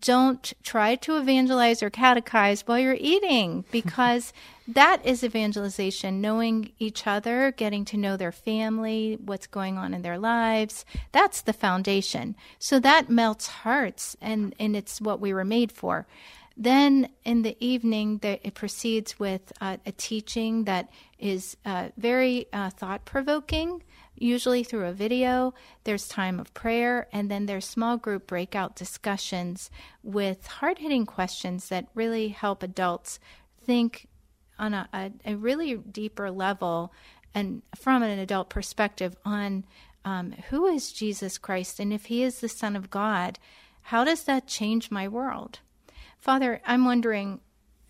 don't 0.00 0.54
try 0.62 0.94
to 0.94 1.18
evangelize 1.18 1.82
or 1.82 1.90
catechize 1.90 2.62
while 2.62 2.78
you're 2.78 2.96
eating 2.98 3.64
because 3.70 4.32
that 4.66 5.04
is 5.04 5.22
evangelization 5.22 6.22
knowing 6.22 6.72
each 6.78 7.06
other 7.06 7.52
getting 7.52 7.84
to 7.84 7.98
know 7.98 8.16
their 8.16 8.32
family 8.32 9.18
what's 9.22 9.46
going 9.46 9.78
on 9.78 9.94
in 9.94 10.02
their 10.02 10.18
lives. 10.18 10.84
That's 11.12 11.42
the 11.42 11.52
foundation. 11.52 12.34
So 12.58 12.80
that 12.80 13.10
melts 13.10 13.46
hearts 13.46 14.16
and 14.20 14.54
and 14.58 14.74
it's 14.74 15.00
what 15.00 15.20
we 15.20 15.32
were 15.32 15.44
made 15.44 15.70
for 15.70 16.06
then 16.56 17.08
in 17.24 17.42
the 17.42 17.56
evening, 17.58 18.20
it 18.22 18.54
proceeds 18.54 19.18
with 19.18 19.52
uh, 19.60 19.78
a 19.84 19.92
teaching 19.92 20.64
that 20.64 20.88
is 21.18 21.56
uh, 21.64 21.88
very 21.96 22.46
uh, 22.52 22.70
thought 22.70 23.04
provoking, 23.04 23.82
usually 24.14 24.62
through 24.62 24.86
a 24.86 24.92
video. 24.92 25.52
There's 25.82 26.06
time 26.06 26.38
of 26.38 26.54
prayer, 26.54 27.08
and 27.12 27.28
then 27.28 27.46
there's 27.46 27.64
small 27.66 27.96
group 27.96 28.28
breakout 28.28 28.76
discussions 28.76 29.68
with 30.04 30.46
hard 30.46 30.78
hitting 30.78 31.06
questions 31.06 31.68
that 31.70 31.88
really 31.94 32.28
help 32.28 32.62
adults 32.62 33.18
think 33.64 34.06
on 34.56 34.74
a, 34.74 34.88
a, 34.92 35.10
a, 35.24 35.34
really 35.34 35.74
deeper 35.74 36.30
level 36.30 36.92
and 37.34 37.62
from 37.74 38.04
an 38.04 38.18
adult 38.20 38.48
perspective 38.48 39.16
on 39.24 39.64
um, 40.04 40.32
who 40.50 40.66
is 40.66 40.92
Jesus 40.92 41.38
Christ, 41.38 41.80
and 41.80 41.92
if 41.92 42.04
he 42.04 42.22
is 42.22 42.40
the 42.40 42.48
Son 42.48 42.76
of 42.76 42.90
God, 42.90 43.40
how 43.82 44.04
does 44.04 44.22
that 44.24 44.46
change 44.46 44.90
my 44.90 45.08
world? 45.08 45.58
Father, 46.24 46.62
I'm 46.64 46.86
wondering, 46.86 47.40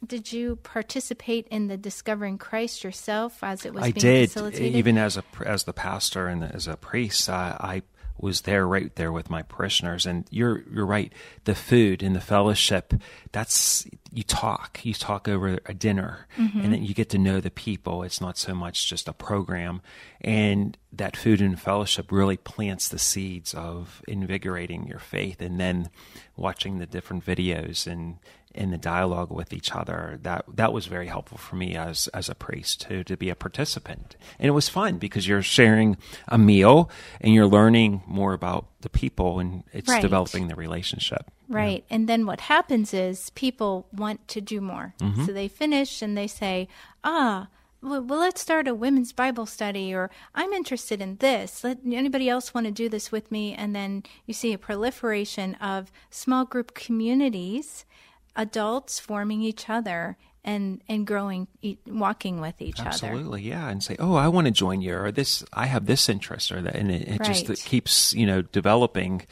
did 0.04 0.32
you 0.32 0.56
participate 0.56 1.46
in 1.52 1.68
the 1.68 1.76
Discovering 1.76 2.36
Christ 2.36 2.82
yourself 2.82 3.38
as 3.44 3.64
it 3.64 3.72
was 3.72 3.84
I 3.84 3.92
being 3.92 4.02
did, 4.02 4.28
facilitated? 4.32 4.74
even 4.74 4.98
as 4.98 5.16
a 5.16 5.22
as 5.46 5.62
the 5.62 5.72
pastor 5.72 6.26
and 6.26 6.42
as 6.42 6.66
a 6.66 6.76
priest. 6.76 7.28
Uh, 7.28 7.56
I 7.60 7.82
was 8.18 8.42
there 8.42 8.66
right 8.66 8.94
there 8.96 9.12
with 9.12 9.28
my 9.28 9.42
parishioners. 9.42 10.06
And 10.06 10.24
you're 10.30 10.62
you're 10.72 10.86
right. 10.86 11.12
The 11.44 11.54
food 11.54 12.02
and 12.02 12.14
the 12.14 12.20
fellowship 12.20 12.94
that's 13.32 13.86
you 14.12 14.22
talk. 14.22 14.80
You 14.84 14.94
talk 14.94 15.28
over 15.28 15.58
a 15.66 15.74
dinner. 15.74 16.26
Mm-hmm. 16.38 16.60
and 16.60 16.72
then 16.72 16.84
you 16.84 16.94
get 16.94 17.10
to 17.10 17.18
know 17.18 17.40
the 17.40 17.50
people. 17.50 18.02
It's 18.02 18.20
not 18.20 18.38
so 18.38 18.54
much 18.54 18.88
just 18.88 19.08
a 19.08 19.12
program. 19.12 19.82
And 20.20 20.76
that 20.92 21.16
food 21.16 21.40
and 21.40 21.60
fellowship 21.60 22.12
really 22.12 22.36
plants 22.36 22.88
the 22.88 22.98
seeds 22.98 23.52
of 23.54 24.02
invigorating 24.06 24.86
your 24.86 25.00
faith 25.00 25.40
and 25.40 25.58
then 25.58 25.90
watching 26.36 26.78
the 26.78 26.86
different 26.86 27.26
videos 27.26 27.86
and 27.86 28.18
in 28.54 28.70
the 28.70 28.78
dialogue 28.78 29.30
with 29.30 29.52
each 29.52 29.72
other 29.72 30.18
that 30.22 30.44
that 30.48 30.72
was 30.72 30.86
very 30.86 31.06
helpful 31.06 31.38
for 31.38 31.56
me 31.56 31.74
as 31.76 32.08
as 32.08 32.28
a 32.28 32.34
priest 32.34 32.82
to 32.82 33.02
to 33.04 33.16
be 33.16 33.28
a 33.28 33.34
participant 33.34 34.16
and 34.38 34.48
it 34.48 34.52
was 34.52 34.68
fun 34.68 34.98
because 34.98 35.26
you're 35.26 35.42
sharing 35.42 35.96
a 36.28 36.38
meal 36.38 36.90
and 37.20 37.34
you're 37.34 37.46
learning 37.46 38.02
more 38.06 38.32
about 38.32 38.66
the 38.80 38.88
people 38.88 39.38
and 39.38 39.64
it's 39.72 39.88
right. 39.88 40.02
developing 40.02 40.48
the 40.48 40.54
relationship 40.54 41.30
right 41.48 41.84
yeah. 41.88 41.96
and 41.96 42.08
then 42.08 42.26
what 42.26 42.42
happens 42.42 42.94
is 42.94 43.30
people 43.30 43.86
want 43.92 44.26
to 44.28 44.40
do 44.40 44.60
more 44.60 44.94
mm-hmm. 45.00 45.24
so 45.24 45.32
they 45.32 45.48
finish 45.48 46.00
and 46.00 46.16
they 46.16 46.26
say 46.26 46.68
ah 47.02 47.48
well, 47.84 48.00
well, 48.00 48.20
let's 48.20 48.40
start 48.40 48.66
a 48.66 48.74
women's 48.74 49.12
Bible 49.12 49.44
study, 49.44 49.94
or 49.94 50.10
I'm 50.34 50.54
interested 50.54 51.02
in 51.02 51.16
this. 51.16 51.62
Let 51.62 51.80
anybody 51.84 52.30
else 52.30 52.54
want 52.54 52.66
to 52.66 52.72
do 52.72 52.88
this 52.88 53.12
with 53.12 53.30
me? 53.30 53.52
And 53.52 53.76
then 53.76 54.04
you 54.24 54.32
see 54.32 54.54
a 54.54 54.58
proliferation 54.58 55.54
of 55.56 55.92
small 56.08 56.46
group 56.46 56.72
communities 56.74 57.84
adults 58.36 58.98
forming 58.98 59.42
each 59.42 59.68
other 59.68 60.16
and 60.44 60.82
and 60.88 61.06
growing 61.06 61.48
walking 61.86 62.40
with 62.40 62.60
each 62.60 62.78
absolutely, 62.78 63.08
other 63.08 63.18
absolutely 63.18 63.42
yeah 63.42 63.68
and 63.70 63.82
say 63.82 63.96
oh 63.98 64.14
i 64.14 64.28
want 64.28 64.46
to 64.46 64.50
join 64.50 64.80
you 64.80 64.94
or 64.94 65.10
this 65.10 65.44
i 65.52 65.66
have 65.66 65.86
this 65.86 66.08
interest 66.08 66.52
or 66.52 66.60
that 66.60 66.76
and 66.76 66.90
it, 66.90 67.08
it 67.08 67.20
right. 67.20 67.24
just 67.24 67.48
it 67.48 67.58
keeps 67.64 68.12
you 68.14 68.26
know 68.26 68.42
developing 68.42 69.22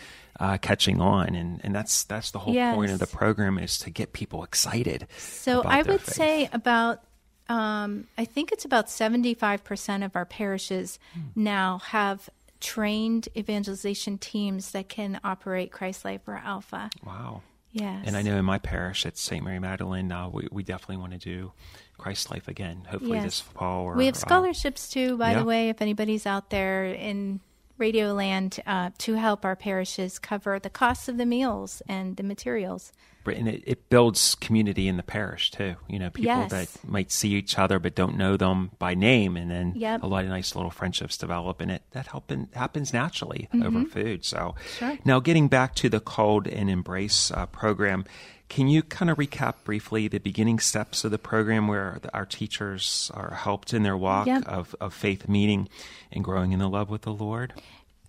uh, 0.40 0.56
catching 0.59 1.00
on 1.00 1.35
and 1.35 1.61
and 1.62 1.75
that's 1.75 2.04
that's 2.04 2.30
the 2.30 2.38
whole 2.38 2.54
yes. 2.54 2.75
point 2.75 2.90
of 2.90 2.99
the 2.99 3.06
program 3.06 3.59
is 3.59 3.78
to 3.78 3.90
get 3.90 4.12
people 4.12 4.42
excited 4.42 5.06
so 5.18 5.62
i 5.62 5.82
would 5.82 6.00
faith. 6.00 6.14
say 6.14 6.49
about 6.52 7.02
um, 7.49 8.06
i 8.16 8.25
think 8.25 8.50
it's 8.50 8.64
about 8.64 8.87
75% 8.87 10.04
of 10.04 10.16
our 10.16 10.25
parishes 10.25 10.99
hmm. 11.12 11.21
now 11.37 11.78
have 11.78 12.30
trained 12.61 13.28
evangelization 13.37 14.16
teams 14.16 14.71
that 14.71 14.88
can 14.88 15.21
operate 15.23 15.71
christ 15.71 16.04
life 16.04 16.23
or 16.26 16.37
alpha 16.37 16.88
wow 17.04 17.42
Yes. 17.72 18.04
And 18.06 18.16
I 18.16 18.22
know 18.22 18.36
in 18.36 18.44
my 18.44 18.58
parish 18.58 19.06
at 19.06 19.16
St. 19.16 19.42
Mary 19.42 19.58
Magdalene, 19.58 20.12
uh, 20.12 20.28
we, 20.28 20.46
we 20.52 20.62
definitely 20.62 20.98
want 20.98 21.12
to 21.12 21.18
do 21.18 21.52
Christ 21.96 22.30
Life 22.30 22.48
again, 22.48 22.86
hopefully 22.88 23.14
yes. 23.14 23.24
this 23.24 23.40
fall. 23.40 23.84
Or, 23.84 23.94
we 23.94 24.06
have 24.06 24.14
uh, 24.14 24.18
scholarships 24.18 24.88
too, 24.88 25.16
by 25.16 25.32
yeah. 25.32 25.38
the 25.38 25.44
way, 25.44 25.68
if 25.70 25.80
anybody's 25.80 26.26
out 26.26 26.50
there 26.50 26.84
in 26.84 27.40
Radio 27.78 28.12
Land 28.12 28.60
uh, 28.66 28.90
to 28.98 29.14
help 29.14 29.44
our 29.44 29.56
parishes 29.56 30.18
cover 30.18 30.58
the 30.58 30.70
costs 30.70 31.08
of 31.08 31.16
the 31.16 31.26
meals 31.26 31.82
and 31.88 32.16
the 32.16 32.22
materials 32.22 32.92
and 33.26 33.48
it, 33.48 33.62
it, 33.66 33.88
builds 33.90 34.34
community 34.36 34.88
in 34.88 34.96
the 34.96 35.02
parish 35.02 35.50
too. 35.50 35.76
You 35.88 35.98
know, 35.98 36.10
people 36.10 36.26
yes. 36.26 36.50
that 36.50 36.88
might 36.88 37.12
see 37.12 37.30
each 37.30 37.58
other 37.58 37.78
but 37.78 37.94
don't 37.94 38.16
know 38.16 38.36
them 38.36 38.70
by 38.78 38.94
name, 38.94 39.36
and 39.36 39.50
then 39.50 39.72
yep. 39.76 40.02
a 40.02 40.06
lot 40.06 40.24
of 40.24 40.30
nice 40.30 40.54
little 40.54 40.70
friendships 40.70 41.16
develop, 41.16 41.60
and 41.60 41.70
it 41.70 41.82
that 41.92 42.08
happen, 42.08 42.48
happens 42.54 42.92
naturally 42.92 43.48
mm-hmm. 43.52 43.66
over 43.66 43.84
food. 43.86 44.24
So, 44.24 44.54
sure. 44.78 44.98
now 45.04 45.20
getting 45.20 45.48
back 45.48 45.74
to 45.76 45.88
the 45.88 46.00
Called 46.00 46.46
and 46.46 46.70
Embrace 46.70 47.30
uh, 47.30 47.46
program, 47.46 48.04
can 48.48 48.68
you 48.68 48.82
kind 48.82 49.10
of 49.10 49.16
recap 49.16 49.64
briefly 49.64 50.08
the 50.08 50.18
beginning 50.18 50.58
steps 50.58 51.04
of 51.04 51.10
the 51.10 51.18
program 51.18 51.68
where 51.68 51.98
the, 52.02 52.12
our 52.14 52.26
teachers 52.26 53.10
are 53.14 53.30
helped 53.34 53.72
in 53.72 53.82
their 53.82 53.96
walk 53.96 54.26
yep. 54.26 54.46
of, 54.46 54.76
of 54.78 54.92
faith, 54.92 55.26
meeting, 55.26 55.70
and 56.10 56.22
growing 56.22 56.52
in 56.52 56.58
the 56.58 56.68
love 56.68 56.90
with 56.90 57.02
the 57.02 57.14
Lord? 57.14 57.54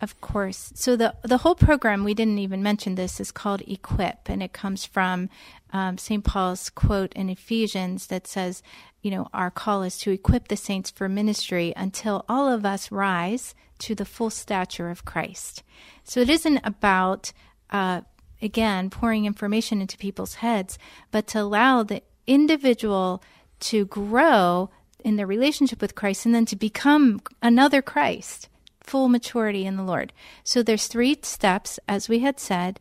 Of 0.03 0.19
course. 0.19 0.73
So 0.75 0.97
the 0.97 1.15
the 1.21 1.37
whole 1.37 1.55
program 1.55 2.03
we 2.03 2.13
didn't 2.13 2.39
even 2.39 2.61
mention 2.61 2.95
this 2.95 3.21
is 3.21 3.31
called 3.31 3.61
Equip, 3.61 4.27
and 4.27 4.43
it 4.43 4.51
comes 4.51 4.83
from 4.83 5.29
um, 5.71 5.97
St. 5.97 6.25
Paul's 6.25 6.69
quote 6.69 7.13
in 7.13 7.29
Ephesians 7.29 8.07
that 8.07 8.27
says, 8.27 8.61
"You 9.01 9.11
know, 9.11 9.29
our 9.33 9.49
call 9.49 9.81
is 9.81 9.97
to 9.99 10.11
equip 10.11 10.49
the 10.49 10.57
saints 10.57 10.91
for 10.91 11.07
ministry 11.07 11.71
until 11.77 12.25
all 12.27 12.49
of 12.49 12.65
us 12.65 12.91
rise 12.91 13.55
to 13.79 13.95
the 13.95 14.03
full 14.03 14.29
stature 14.29 14.89
of 14.89 15.05
Christ." 15.05 15.63
So 16.03 16.19
it 16.19 16.29
isn't 16.29 16.59
about 16.65 17.31
uh, 17.69 18.01
again 18.41 18.89
pouring 18.89 19.23
information 19.23 19.79
into 19.79 19.97
people's 19.97 20.35
heads, 20.35 20.77
but 21.11 21.27
to 21.27 21.39
allow 21.39 21.81
the 21.81 22.03
individual 22.27 23.23
to 23.71 23.85
grow 23.85 24.69
in 24.99 25.15
their 25.15 25.27
relationship 25.27 25.81
with 25.81 25.95
Christ 25.95 26.25
and 26.25 26.35
then 26.35 26.45
to 26.47 26.57
become 26.57 27.21
another 27.41 27.81
Christ 27.81 28.49
full 28.83 29.09
maturity 29.09 29.65
in 29.65 29.77
the 29.77 29.83
Lord. 29.83 30.13
So 30.43 30.61
there's 30.61 30.87
three 30.87 31.17
steps, 31.21 31.79
as 31.87 32.09
we 32.09 32.19
had 32.19 32.39
said, 32.39 32.79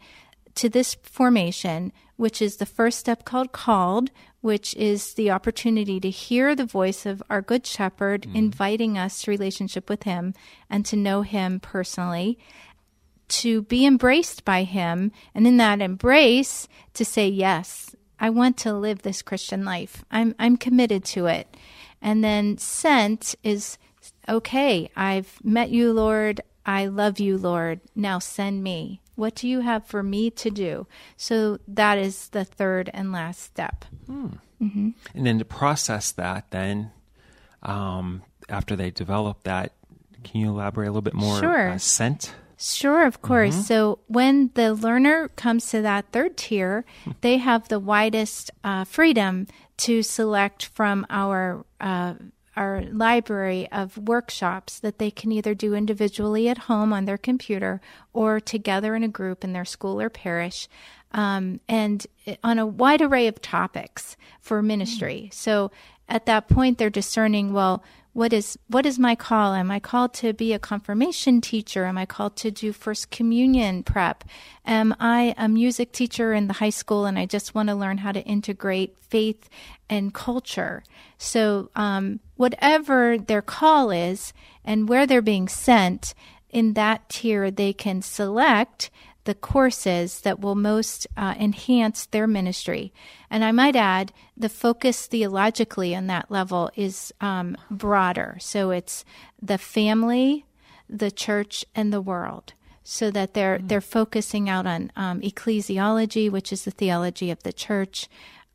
to 0.57 0.69
this 0.69 0.97
formation, 1.03 1.93
which 2.17 2.43
is 2.43 2.57
the 2.57 2.67
first 2.67 2.99
step 2.99 3.25
called 3.25 3.53
called, 3.53 4.11
which 4.41 4.75
is 4.75 5.15
the 5.15 5.31
opportunity 5.31 6.01
to 6.01 6.11
hear 6.11 6.55
the 6.55 6.67
voice 6.67 7.07
of 7.07 7.23
our 7.31 7.41
good 7.41 7.67
shepherd 7.67 8.23
mm. 8.23 8.35
inviting 8.35 8.99
us 8.99 9.23
to 9.23 9.31
relationship 9.31 9.89
with 9.89 10.03
him 10.03 10.35
and 10.69 10.85
to 10.85 10.97
know 10.97 11.23
him 11.23 11.61
personally 11.61 12.39
to 13.29 13.63
be 13.63 13.87
embraced 13.87 14.45
by 14.45 14.63
him 14.63 15.11
and 15.35 15.47
in 15.47 15.57
that 15.57 15.81
embrace 15.81 16.69
to 16.93 17.03
say 17.03 17.27
yes 17.27 17.97
i 18.21 18.29
want 18.29 18.59
to 18.59 18.75
live 18.75 19.01
this 19.01 19.23
christian 19.23 19.65
life 19.65 20.05
i'm 20.11 20.35
i'm 20.39 20.57
committed 20.57 21.03
to 21.03 21.27
it 21.27 21.57
and 22.03 22.23
then 22.23 22.59
sent 22.59 23.35
is 23.43 23.79
okay, 24.29 24.91
I've 24.97 25.39
met 25.45 25.71
you, 25.71 25.93
Lord. 25.93 26.41
I 26.65 26.87
love 26.87 27.19
you, 27.19 27.39
Lord. 27.39 27.81
Now 27.95 28.19
send 28.19 28.63
me. 28.63 29.01
What 29.15 29.35
do 29.35 29.49
you 29.49 29.61
have 29.61 29.87
for 29.87 30.03
me 30.03 30.31
to 30.31 30.51
do? 30.51 30.87
So 31.17 31.59
that 31.69 31.99
is 31.99 32.29
the 32.29 32.45
third 32.45 32.91
and 32.95 33.13
last 33.13 33.43
step. 33.43 33.85
Hmm. 34.07 34.29
Mm-hmm. 34.63 34.91
And 35.15 35.27
then 35.27 35.39
to 35.39 35.45
process 35.45 36.13
that, 36.13 36.51
then 36.51 36.93
um, 37.63 38.23
after 38.49 38.77
they 38.77 38.91
develop 38.91 39.43
that, 39.43 39.73
can 40.23 40.41
you 40.41 40.49
elaborate 40.51 40.87
a 40.87 40.91
little 40.91 41.03
bit 41.03 41.15
more? 41.15 41.41
Sure. 41.41 41.71
Uh, 41.71 41.79
sent? 41.79 42.35
Sure, 42.59 43.05
of 43.07 43.23
course. 43.23 43.55
Mm-hmm. 43.55 43.63
So 43.63 43.99
when 44.07 44.51
the 44.55 44.73
learner 44.73 45.29
comes 45.29 45.69
to 45.71 45.83
that 45.83 46.07
third 46.13 46.37
tier, 46.37 46.85
they 47.21 47.39
have 47.39 47.69
the 47.69 47.81
widest 47.81 48.53
uh, 48.63 48.85
freedom 48.85 49.49
to 49.79 50.03
select 50.03 50.67
from 50.67 51.05
our 51.11 51.65
uh, 51.81 52.15
our 52.57 52.83
library 52.83 53.71
of 53.73 53.97
workshops 53.97 54.79
that 54.81 54.99
they 54.99 55.11
can 55.11 55.33
either 55.33 55.55
do 55.55 55.75
individually 55.75 56.49
at 56.49 56.59
home 56.59 56.93
on 56.93 57.05
their 57.05 57.19
computer 57.19 57.81
or 58.13 58.41
together 58.41 58.95
in 58.95 59.03
a 59.03 59.09
group 59.09 59.43
in 59.45 59.53
their 59.53 59.65
school 59.65 60.01
or 60.01 60.11
parish. 60.11 60.69
Um, 61.13 61.61
and 61.69 62.07
on 62.43 62.59
a 62.59 62.67
wide 62.67 63.03
array 63.03 63.27
of 63.27 63.43
topics 63.43 64.17
for 64.41 64.63
ministry. 64.63 65.29
Mm. 65.29 65.35
So 65.35 65.71
at 66.09 66.27
that 66.27 66.49
point, 66.49 66.79
they're 66.79 66.91
discerning, 66.91 67.53
well, 67.53 67.83
what 68.13 68.33
is 68.33 68.59
what 68.69 68.85
is 68.85 68.99
my 68.99 69.15
call? 69.15 69.55
Am 69.55 69.71
I 69.71 69.81
called 69.81 70.13
to 70.15 70.35
be 70.35 70.53
a 70.53 70.59
confirmation 70.59 71.41
teacher? 71.41 71.87
Am 71.87 71.97
I 71.97 72.05
called 72.05 72.37
to 72.37 72.51
do 72.51 72.73
first 72.73 73.11
communion 73.11 73.83
prep? 73.83 74.25
Am 74.67 74.95
I 75.01 75.35
a 75.39 75.49
music 75.49 75.93
teacher 75.93 76.35
in 76.35 76.47
the 76.47 76.55
high 76.55 76.71
school 76.71 77.07
and 77.07 77.19
I 77.19 77.25
just 77.25 77.55
want 77.55 77.71
to 77.71 77.75
learn 77.75 77.99
how 77.99 78.13
to 78.13 78.21
integrate 78.21 78.97
faith 79.01 79.49
and 79.89 80.13
culture? 80.13 80.85
So 81.17 81.71
um, 81.75 82.21
whatever 82.43 83.17
their 83.17 83.41
call 83.41 83.93
is 83.93 84.33
and 84.65 84.89
where 84.89 85.07
they're 85.07 85.23
being 85.23 85.49
sent, 85.49 86.13
in 86.51 86.75
that 86.75 87.09
tier 87.09 87.53
they 87.53 87.73
can 87.73 88.03
select 88.03 88.91
the 89.25 89.35
courses 89.35 90.23
that 90.23 90.41
will 90.41 90.57
most 90.57 91.07
uh, 91.17 91.35
enhance 91.39 92.07
their 92.07 92.27
ministry. 92.27 92.93
And 93.31 93.45
I 93.45 93.53
might 93.53 93.77
add, 93.77 94.13
the 94.37 94.49
focus 94.49 95.07
theologically 95.07 95.95
on 95.95 96.09
that 96.09 96.31
level 96.31 96.69
is 96.75 97.15
um, 97.21 97.57
broader. 97.71 98.37
So 98.41 98.73
it's 98.73 99.05
the 99.41 99.59
family, 99.59 100.45
the 100.91 101.13
church, 101.13 101.65
and 101.77 101.93
the 101.93 102.01
world. 102.01 102.55
So 102.83 103.13
that 103.13 103.35
they're 103.35 103.59
mm-hmm. 103.59 103.69
they're 103.69 103.81
focusing 104.01 104.51
out 104.51 104.67
on 104.67 104.91
um, 104.97 105.21
ecclesiology, 105.21 106.29
which 106.29 106.53
is 106.53 106.65
the 106.65 106.73
theology 106.73 107.31
of 107.31 107.41
the 107.45 107.53
church, 107.53 108.09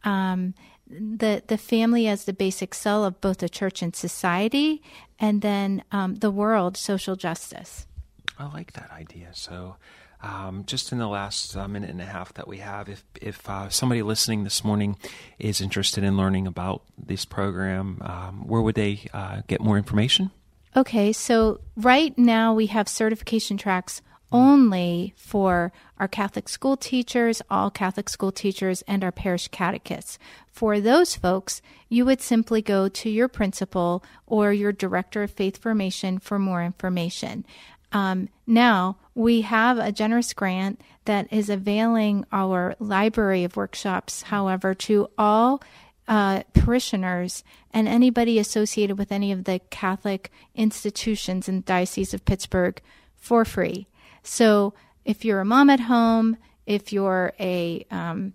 um, 0.04 0.54
the 0.90 1.44
the 1.48 1.58
family 1.58 2.08
as 2.08 2.26
the 2.26 2.34
basic 2.34 2.74
cell 2.74 3.04
of 3.04 3.20
both 3.22 3.38
the 3.38 3.50
church 3.50 3.82
and 3.82 3.96
society, 3.96 4.82
and 5.20 5.42
then 5.42 5.84
um, 5.92 6.16
the 6.16 6.32
world, 6.32 6.78
social 6.78 7.16
justice. 7.16 7.86
I 8.40 8.48
like 8.54 8.74
that 8.74 8.92
idea. 8.92 9.30
So 9.34 9.78
um, 10.22 10.64
just 10.66 10.92
in 10.92 10.98
the 10.98 11.08
last 11.08 11.56
uh, 11.56 11.68
minute 11.68 11.90
and 11.90 12.02
a 12.02 12.06
half 12.06 12.34
that 12.34 12.48
we 12.48 12.58
have, 12.60 12.90
if 12.90 13.04
if 13.22 13.48
uh, 13.50 13.70
somebody 13.70 14.02
listening 14.02 14.44
this 14.44 14.64
morning 14.64 14.98
is 15.40 15.62
interested 15.62 16.04
in 16.04 16.18
learning 16.18 16.48
about 16.48 16.84
this 16.98 17.26
program, 17.26 18.02
um, 18.02 18.48
where 18.48 18.62
would 18.62 18.76
they 18.76 19.02
uh, 19.14 19.42
get 19.48 19.62
more 19.62 19.78
information? 19.78 20.32
Okay, 20.76 21.12
so 21.12 21.60
right 21.76 22.18
now 22.18 22.54
we 22.54 22.68
have 22.68 22.88
certification 22.88 23.58
tracks 23.58 24.02
only 24.32 25.14
for 25.16 25.72
our 26.00 26.08
Catholic 26.08 26.50
school 26.50 26.78
teachers, 26.78 27.42
all 27.50 27.72
Catholic 27.72 28.10
school 28.10 28.32
teachers, 28.32 28.84
and 28.88 29.04
our 29.04 29.12
parish 29.12 29.48
catechists. 29.48 30.20
For 30.52 30.80
those 30.80 31.16
folks, 31.16 31.62
you 31.90 32.06
would 32.06 32.22
simply 32.22 32.62
go 32.62 32.90
to 32.90 33.10
your 33.10 33.28
principal 33.28 34.04
or 34.26 34.52
your 34.52 34.72
director 34.72 35.24
of 35.24 35.32
faith 35.32 35.58
formation 35.58 36.20
for 36.20 36.38
more 36.40 36.64
information. 36.64 37.46
Um, 37.92 38.30
now 38.46 38.98
we 39.16 39.42
have 39.42 39.78
a 39.78 39.92
generous 39.92 40.34
grant 40.34 40.82
that 41.06 41.32
is 41.32 41.50
availing 41.50 42.26
our 42.32 42.76
library 42.80 43.44
of 43.44 43.56
workshops, 43.56 44.24
however, 44.24 44.74
to 44.74 45.10
all 45.18 45.62
uh, 46.08 46.44
parishioners 46.54 47.44
and 47.72 47.88
anybody 47.88 48.40
associated 48.40 48.98
with 48.98 49.12
any 49.12 49.32
of 49.32 49.46
the 49.46 49.60
Catholic 49.70 50.32
institutions 50.56 51.48
in 51.48 51.58
the 51.58 51.62
Diocese 51.62 52.14
of 52.14 52.26
Pittsburgh 52.26 52.82
for 53.16 53.46
free. 53.46 53.88
So 54.28 54.74
if 55.06 55.24
you're 55.24 55.40
a 55.40 55.46
mom 55.46 55.70
at 55.70 55.80
home, 55.80 56.38
if 56.66 56.92
you're 56.92 57.34
a 57.40 57.86
um, 57.90 58.34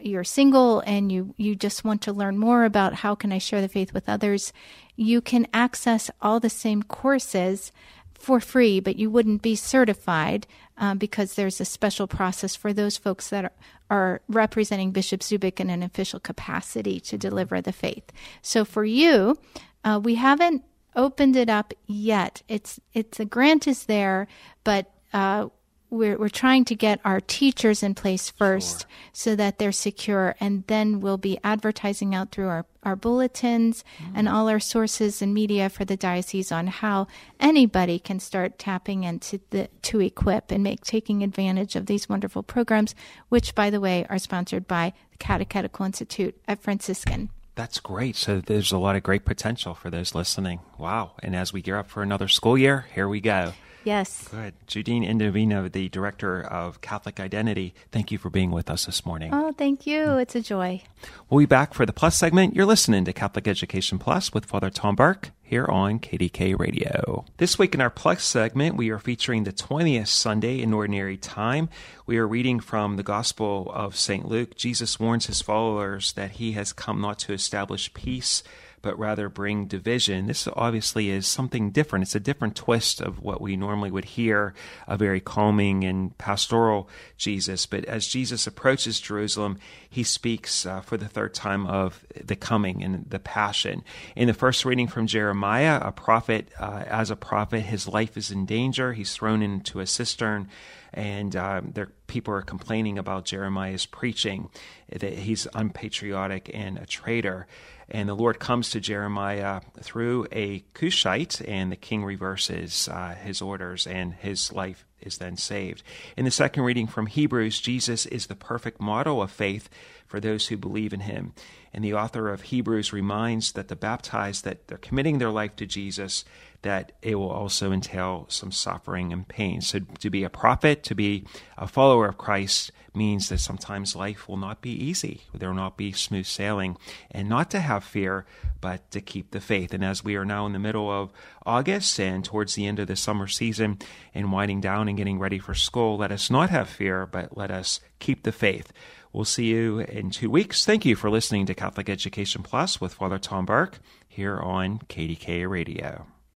you're 0.00 0.24
single 0.24 0.80
and 0.80 1.10
you 1.10 1.34
you 1.36 1.54
just 1.54 1.84
want 1.84 2.02
to 2.02 2.12
learn 2.12 2.36
more 2.36 2.64
about 2.64 2.94
how 2.94 3.14
can 3.14 3.32
I 3.32 3.38
share 3.38 3.60
the 3.60 3.68
faith 3.68 3.94
with 3.94 4.08
others, 4.08 4.52
you 4.96 5.20
can 5.20 5.46
access 5.54 6.10
all 6.20 6.40
the 6.40 6.50
same 6.50 6.82
courses 6.82 7.72
for 8.12 8.40
free, 8.40 8.80
but 8.80 8.96
you 8.96 9.10
wouldn't 9.10 9.42
be 9.42 9.56
certified 9.56 10.46
uh, 10.78 10.94
because 10.94 11.34
there's 11.34 11.60
a 11.60 11.64
special 11.64 12.06
process 12.06 12.54
for 12.54 12.72
those 12.72 12.96
folks 12.96 13.30
that 13.30 13.44
are, 13.44 13.52
are 13.90 14.20
representing 14.28 14.90
Bishop 14.90 15.20
Zubik 15.20 15.60
in 15.60 15.70
an 15.70 15.82
official 15.82 16.20
capacity 16.20 17.00
to 17.00 17.18
deliver 17.18 17.60
the 17.60 17.72
faith. 17.72 18.12
So 18.40 18.64
for 18.64 18.84
you, 18.84 19.38
uh, 19.84 20.00
we 20.02 20.16
haven't 20.16 20.62
opened 20.96 21.36
it 21.36 21.48
up 21.48 21.72
yet. 21.86 22.42
It's 22.48 22.80
it's 22.92 23.20
a 23.20 23.24
grant 23.24 23.66
is 23.66 23.86
there, 23.86 24.26
but 24.64 24.90
uh, 25.12 25.48
we're, 25.92 26.16
we're 26.16 26.30
trying 26.30 26.64
to 26.64 26.74
get 26.74 27.00
our 27.04 27.20
teachers 27.20 27.82
in 27.82 27.94
place 27.94 28.30
first 28.30 28.80
sure. 28.80 28.88
so 29.12 29.36
that 29.36 29.58
they're 29.58 29.70
secure 29.70 30.34
and 30.40 30.64
then 30.66 31.00
we'll 31.00 31.18
be 31.18 31.38
advertising 31.44 32.14
out 32.14 32.32
through 32.32 32.48
our, 32.48 32.64
our 32.82 32.96
bulletins 32.96 33.84
mm. 33.98 34.12
and 34.14 34.26
all 34.26 34.48
our 34.48 34.58
sources 34.58 35.20
and 35.20 35.34
media 35.34 35.68
for 35.68 35.84
the 35.84 35.96
diocese 35.96 36.50
on 36.50 36.66
how 36.66 37.06
anybody 37.38 37.98
can 37.98 38.18
start 38.18 38.58
tapping 38.58 39.04
into 39.04 39.38
the 39.50 39.68
to 39.82 40.00
equip 40.00 40.50
and 40.50 40.64
make 40.64 40.82
taking 40.82 41.22
advantage 41.22 41.76
of 41.76 41.84
these 41.84 42.08
wonderful 42.08 42.42
programs 42.42 42.94
which 43.28 43.54
by 43.54 43.68
the 43.68 43.80
way 43.80 44.06
are 44.08 44.18
sponsored 44.18 44.66
by 44.66 44.94
the 45.10 45.18
catechetical 45.18 45.84
institute 45.84 46.40
at 46.48 46.62
franciscan 46.62 47.28
that's 47.54 47.80
great. 47.80 48.16
So 48.16 48.40
there's 48.40 48.72
a 48.72 48.78
lot 48.78 48.96
of 48.96 49.02
great 49.02 49.24
potential 49.24 49.74
for 49.74 49.90
those 49.90 50.14
listening. 50.14 50.60
Wow. 50.78 51.12
And 51.22 51.36
as 51.36 51.52
we 51.52 51.62
gear 51.62 51.78
up 51.78 51.88
for 51.88 52.02
another 52.02 52.28
school 52.28 52.56
year, 52.56 52.86
here 52.94 53.08
we 53.08 53.20
go. 53.20 53.52
Yes. 53.84 54.28
Good. 54.28 54.54
Judine 54.66 55.08
Indovina, 55.08 55.70
the 55.70 55.88
Director 55.88 56.40
of 56.40 56.80
Catholic 56.80 57.18
Identity, 57.18 57.74
thank 57.90 58.12
you 58.12 58.18
for 58.18 58.30
being 58.30 58.50
with 58.52 58.70
us 58.70 58.86
this 58.86 59.04
morning. 59.04 59.30
Oh, 59.34 59.52
thank 59.52 59.86
you. 59.86 60.04
Mm. 60.04 60.22
It's 60.22 60.34
a 60.36 60.40
joy. 60.40 60.82
We'll 61.28 61.40
be 61.40 61.46
back 61.46 61.74
for 61.74 61.84
the 61.84 61.92
Plus 61.92 62.16
segment. 62.16 62.54
You're 62.54 62.66
listening 62.66 63.04
to 63.06 63.12
Catholic 63.12 63.48
Education 63.48 63.98
Plus 63.98 64.32
with 64.32 64.44
Father 64.44 64.70
Tom 64.70 64.94
Burke 64.94 65.30
here 65.52 65.66
on 65.66 66.00
KDKA 66.00 66.58
Radio. 66.58 67.26
This 67.36 67.58
week 67.58 67.74
in 67.74 67.82
our 67.82 67.90
Plus 67.90 68.24
segment, 68.24 68.74
we 68.74 68.88
are 68.88 68.98
featuring 68.98 69.44
the 69.44 69.52
20th 69.52 70.08
Sunday 70.08 70.62
in 70.62 70.72
Ordinary 70.72 71.18
Time. 71.18 71.68
We 72.06 72.16
are 72.16 72.26
reading 72.26 72.58
from 72.58 72.96
the 72.96 73.02
Gospel 73.02 73.70
of 73.70 73.94
St. 73.94 74.26
Luke. 74.26 74.56
Jesus 74.56 74.98
warns 74.98 75.26
his 75.26 75.42
followers 75.42 76.14
that 76.14 76.30
he 76.30 76.52
has 76.52 76.72
come 76.72 77.02
not 77.02 77.18
to 77.18 77.34
establish 77.34 77.92
peace 77.92 78.42
but 78.82 78.98
rather 78.98 79.28
bring 79.28 79.66
division. 79.66 80.26
This 80.26 80.48
obviously 80.54 81.10
is 81.10 81.26
something 81.26 81.70
different. 81.70 82.02
It's 82.02 82.14
a 82.14 82.20
different 82.20 82.56
twist 82.56 83.00
of 83.00 83.20
what 83.20 83.40
we 83.40 83.56
normally 83.56 83.90
would 83.90 84.04
hear 84.04 84.54
a 84.86 84.96
very 84.96 85.20
calming 85.20 85.84
and 85.84 86.16
pastoral 86.18 86.88
Jesus. 87.16 87.64
But 87.64 87.84
as 87.86 88.06
Jesus 88.08 88.46
approaches 88.46 89.00
Jerusalem, 89.00 89.58
he 89.88 90.02
speaks 90.02 90.66
uh, 90.66 90.80
for 90.80 90.96
the 90.96 91.08
third 91.08 91.32
time 91.32 91.66
of 91.66 92.04
the 92.22 92.36
coming 92.36 92.82
and 92.82 93.08
the 93.08 93.20
passion. 93.20 93.84
In 94.16 94.26
the 94.26 94.34
first 94.34 94.64
reading 94.64 94.88
from 94.88 95.06
Jeremiah, 95.06 95.80
a 95.82 95.92
prophet, 95.92 96.48
uh, 96.58 96.84
as 96.86 97.10
a 97.10 97.16
prophet, 97.16 97.60
his 97.60 97.86
life 97.88 98.16
is 98.16 98.30
in 98.30 98.44
danger. 98.44 98.92
He's 98.92 99.14
thrown 99.14 99.42
into 99.42 99.80
a 99.80 99.86
cistern 99.86 100.48
and 100.94 101.34
um, 101.36 101.72
there, 101.74 101.88
people 102.06 102.34
are 102.34 102.42
complaining 102.42 102.98
about 102.98 103.24
Jeremiah's 103.24 103.86
preaching 103.86 104.50
that 104.90 105.14
he's 105.14 105.46
unpatriotic 105.54 106.50
and 106.52 106.76
a 106.78 106.86
traitor. 106.86 107.46
And 107.94 108.08
the 108.08 108.14
Lord 108.14 108.40
comes 108.40 108.70
to 108.70 108.80
Jeremiah 108.80 109.60
through 109.78 110.26
a 110.32 110.64
Cushite, 110.72 111.42
and 111.46 111.70
the 111.70 111.76
king 111.76 112.04
reverses 112.04 112.88
uh, 112.88 113.14
his 113.22 113.42
orders, 113.42 113.86
and 113.86 114.14
his 114.14 114.50
life 114.50 114.86
is 115.02 115.18
then 115.18 115.36
saved. 115.36 115.82
In 116.16 116.24
the 116.24 116.30
second 116.30 116.62
reading 116.62 116.86
from 116.86 117.06
Hebrews, 117.06 117.60
Jesus 117.60 118.06
is 118.06 118.26
the 118.26 118.34
perfect 118.34 118.80
model 118.80 119.20
of 119.20 119.30
faith 119.30 119.68
for 120.06 120.20
those 120.20 120.46
who 120.46 120.56
believe 120.56 120.94
in 120.94 121.00
him. 121.00 121.34
And 121.74 121.84
the 121.84 121.92
author 121.92 122.30
of 122.30 122.42
Hebrews 122.42 122.94
reminds 122.94 123.52
that 123.52 123.68
the 123.68 123.76
baptized 123.76 124.44
that 124.44 124.68
they're 124.68 124.78
committing 124.78 125.18
their 125.18 125.30
life 125.30 125.54
to 125.56 125.66
Jesus, 125.66 126.24
that 126.62 126.92
it 127.02 127.16
will 127.16 127.30
also 127.30 127.72
entail 127.72 128.24
some 128.30 128.52
suffering 128.52 129.12
and 129.12 129.28
pain. 129.28 129.60
So 129.60 129.80
to 129.98 130.08
be 130.08 130.24
a 130.24 130.30
prophet, 130.30 130.82
to 130.84 130.94
be 130.94 131.26
a 131.58 131.66
follower 131.66 132.08
of 132.08 132.16
Christ 132.16 132.72
means 132.94 133.28
that 133.28 133.38
sometimes 133.38 133.96
life 133.96 134.28
will 134.28 134.36
not 134.36 134.60
be 134.60 134.70
easy. 134.70 135.22
There 135.34 135.48
will 135.48 135.56
not 135.56 135.76
be 135.76 135.92
smooth 135.92 136.26
sailing 136.26 136.76
and 137.10 137.28
not 137.28 137.50
to 137.52 137.60
have 137.60 137.84
fear, 137.84 138.26
but 138.60 138.90
to 138.90 139.00
keep 139.00 139.30
the 139.30 139.40
faith. 139.40 139.72
And 139.72 139.84
as 139.84 140.04
we 140.04 140.16
are 140.16 140.24
now 140.24 140.46
in 140.46 140.52
the 140.52 140.58
middle 140.58 140.90
of 140.90 141.10
August 141.46 141.98
and 141.98 142.24
towards 142.24 142.54
the 142.54 142.66
end 142.66 142.78
of 142.78 142.88
the 142.88 142.96
summer 142.96 143.26
season 143.26 143.78
and 144.14 144.32
winding 144.32 144.60
down 144.60 144.88
and 144.88 144.96
getting 144.96 145.18
ready 145.18 145.38
for 145.38 145.54
school, 145.54 145.96
let 145.96 146.12
us 146.12 146.30
not 146.30 146.50
have 146.50 146.68
fear, 146.68 147.06
but 147.06 147.36
let 147.36 147.50
us 147.50 147.80
keep 147.98 148.22
the 148.22 148.32
faith. 148.32 148.72
We'll 149.12 149.24
see 149.24 149.46
you 149.46 149.80
in 149.80 150.10
two 150.10 150.30
weeks. 150.30 150.64
Thank 150.64 150.86
you 150.86 150.96
for 150.96 151.10
listening 151.10 151.46
to 151.46 151.54
Catholic 151.54 151.90
Education 151.90 152.42
Plus 152.42 152.80
with 152.80 152.94
Father 152.94 153.18
Tom 153.18 153.44
Burke 153.44 153.78
here 154.08 154.38
on 154.38 154.78
KDKA 154.78 155.48
Radio. 155.48 156.11